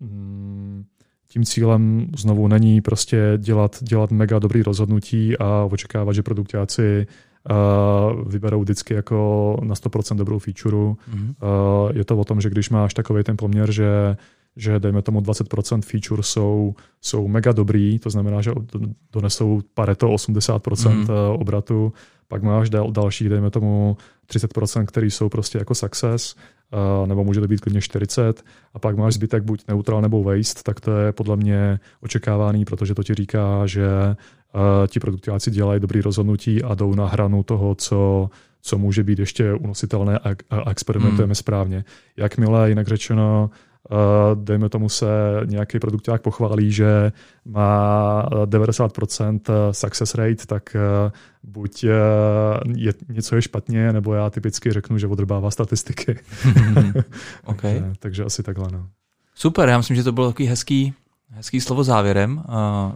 [0.00, 0.84] mm,
[1.28, 7.06] tím cílem znovu není prostě dělat, dělat mega dobrý rozhodnutí a očekávat, že produktáci
[7.50, 10.76] uh, vyberou vždycky jako na 100% dobrou feature.
[10.76, 11.34] Mm-hmm.
[11.42, 14.16] Uh, je to o tom, že když máš takový ten poměr, že
[14.56, 18.52] že dejme tomu 20% feature jsou, jsou mega dobrý, to znamená, že
[19.12, 21.08] donesou Pareto 80% mm.
[21.40, 21.92] obratu,
[22.28, 23.96] pak máš dal, dalších, dejme tomu
[24.30, 26.34] 30%, který jsou prostě jako success,
[27.06, 28.42] nebo může to být klidně 40,
[28.74, 32.94] a pak máš zbytek buď neutral nebo waste, tak to je podle mě očekávaný, protože
[32.94, 33.86] to ti říká, že
[34.88, 38.30] ti produktáci dělají dobrý rozhodnutí a jdou na hranu toho, co,
[38.62, 41.34] co může být ještě unositelné a, a experimentujeme mm.
[41.34, 41.84] správně.
[42.16, 43.50] Jakmile, jinak řečeno,
[44.34, 45.06] dejme tomu se
[45.44, 47.12] nějaký produkták pochválí, že
[47.44, 51.12] má 90% success rate, tak eh,
[51.42, 51.90] buď eh,
[52.76, 56.18] je, něco je špatně, nebo já typicky řeknu, že odrbává statistiky.
[57.44, 57.74] okay.
[57.74, 58.68] takže, takže asi takhle.
[58.72, 58.86] No.
[59.34, 60.94] Super, já myslím, že to bylo takový hezký,
[61.30, 62.42] hezký slovo závěrem.
[62.48, 62.92] Uh,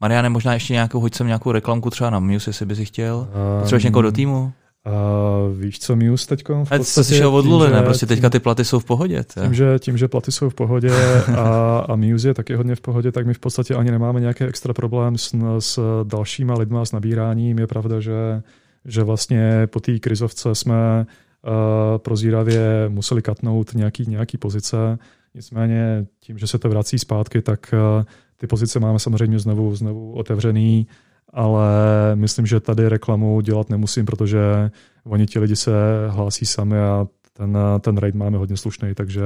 [0.00, 3.28] Mariane, možná ještě nějakou, hoď sem nějakou reklamku třeba na Muse, jestli bys chtěl.
[3.60, 4.52] Potřebuješ někoho do týmu?
[4.88, 7.08] Uh, víš co, Muse teď v podstatě...
[7.08, 7.82] Jsi šel od ne?
[7.82, 9.24] Prostě teďka ty platy jsou v pohodě.
[9.42, 10.90] Tím že, tím, že platy jsou v pohodě
[11.36, 14.44] a, a Muse je taky hodně v pohodě, tak my v podstatě ani nemáme nějaký
[14.44, 17.58] extra problém s, s dalšíma lidma, s nabíráním.
[17.58, 18.42] Je pravda, že,
[18.84, 24.98] že vlastně po té krizovce jsme uh, prozíravě museli katnout nějaký, nějaký pozice.
[25.34, 28.04] Nicméně tím, že se to vrací zpátky, tak uh,
[28.36, 30.86] ty pozice máme samozřejmě znovu, znovu otevřený
[31.32, 31.70] ale
[32.14, 34.70] myslím, že tady reklamu dělat nemusím, protože
[35.04, 35.72] oni ti lidi se
[36.08, 39.22] hlásí sami a ten, ten rate máme hodně slušný, takže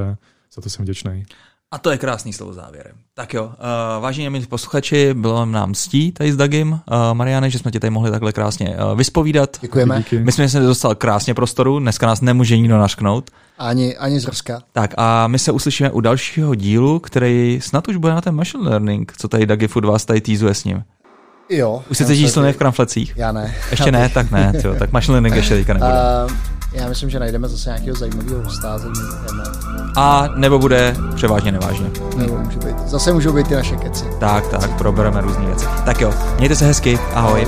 [0.55, 1.25] za to jsem vděčný.
[1.71, 2.93] A to je krásný slovo závěrem.
[3.15, 3.53] Tak jo, uh,
[4.03, 6.79] vážení milí posluchači, bylo nám ctí tady s Dagim, uh,
[7.13, 9.57] Mariane, že jsme tě tady mohli takhle krásně uh, vyspovídat.
[9.61, 9.99] Děkujeme.
[9.99, 10.19] Díky.
[10.19, 13.31] My jsme se dostal krásně prostoru, dneska nás nemůže nikdo našknout.
[13.59, 14.63] Ani, ani z Ruska.
[14.73, 18.69] Tak a my se uslyšíme u dalšího dílu, který snad už bude na ten machine
[18.69, 20.85] learning, co tady Dagi Food vás tady týzuje s ním.
[21.53, 21.83] Jo.
[21.91, 23.13] Už se cítíš slony v kramflecích?
[23.17, 23.55] Já ne.
[23.71, 25.93] Ještě ne, tak ne, tyjo, tak machine learning ještě teďka nebude.
[25.93, 26.33] Uh,
[26.73, 28.79] já myslím, že najdeme zase nějakého zajímavého hosta.
[29.97, 31.91] A nebo bude převážně nevážně.
[32.17, 34.05] Nebo může být, zase můžou být ty naše keci.
[34.21, 35.67] Tak, tak, probereme různé věci.
[35.85, 37.47] Tak jo, mějte se hezky, ahoj.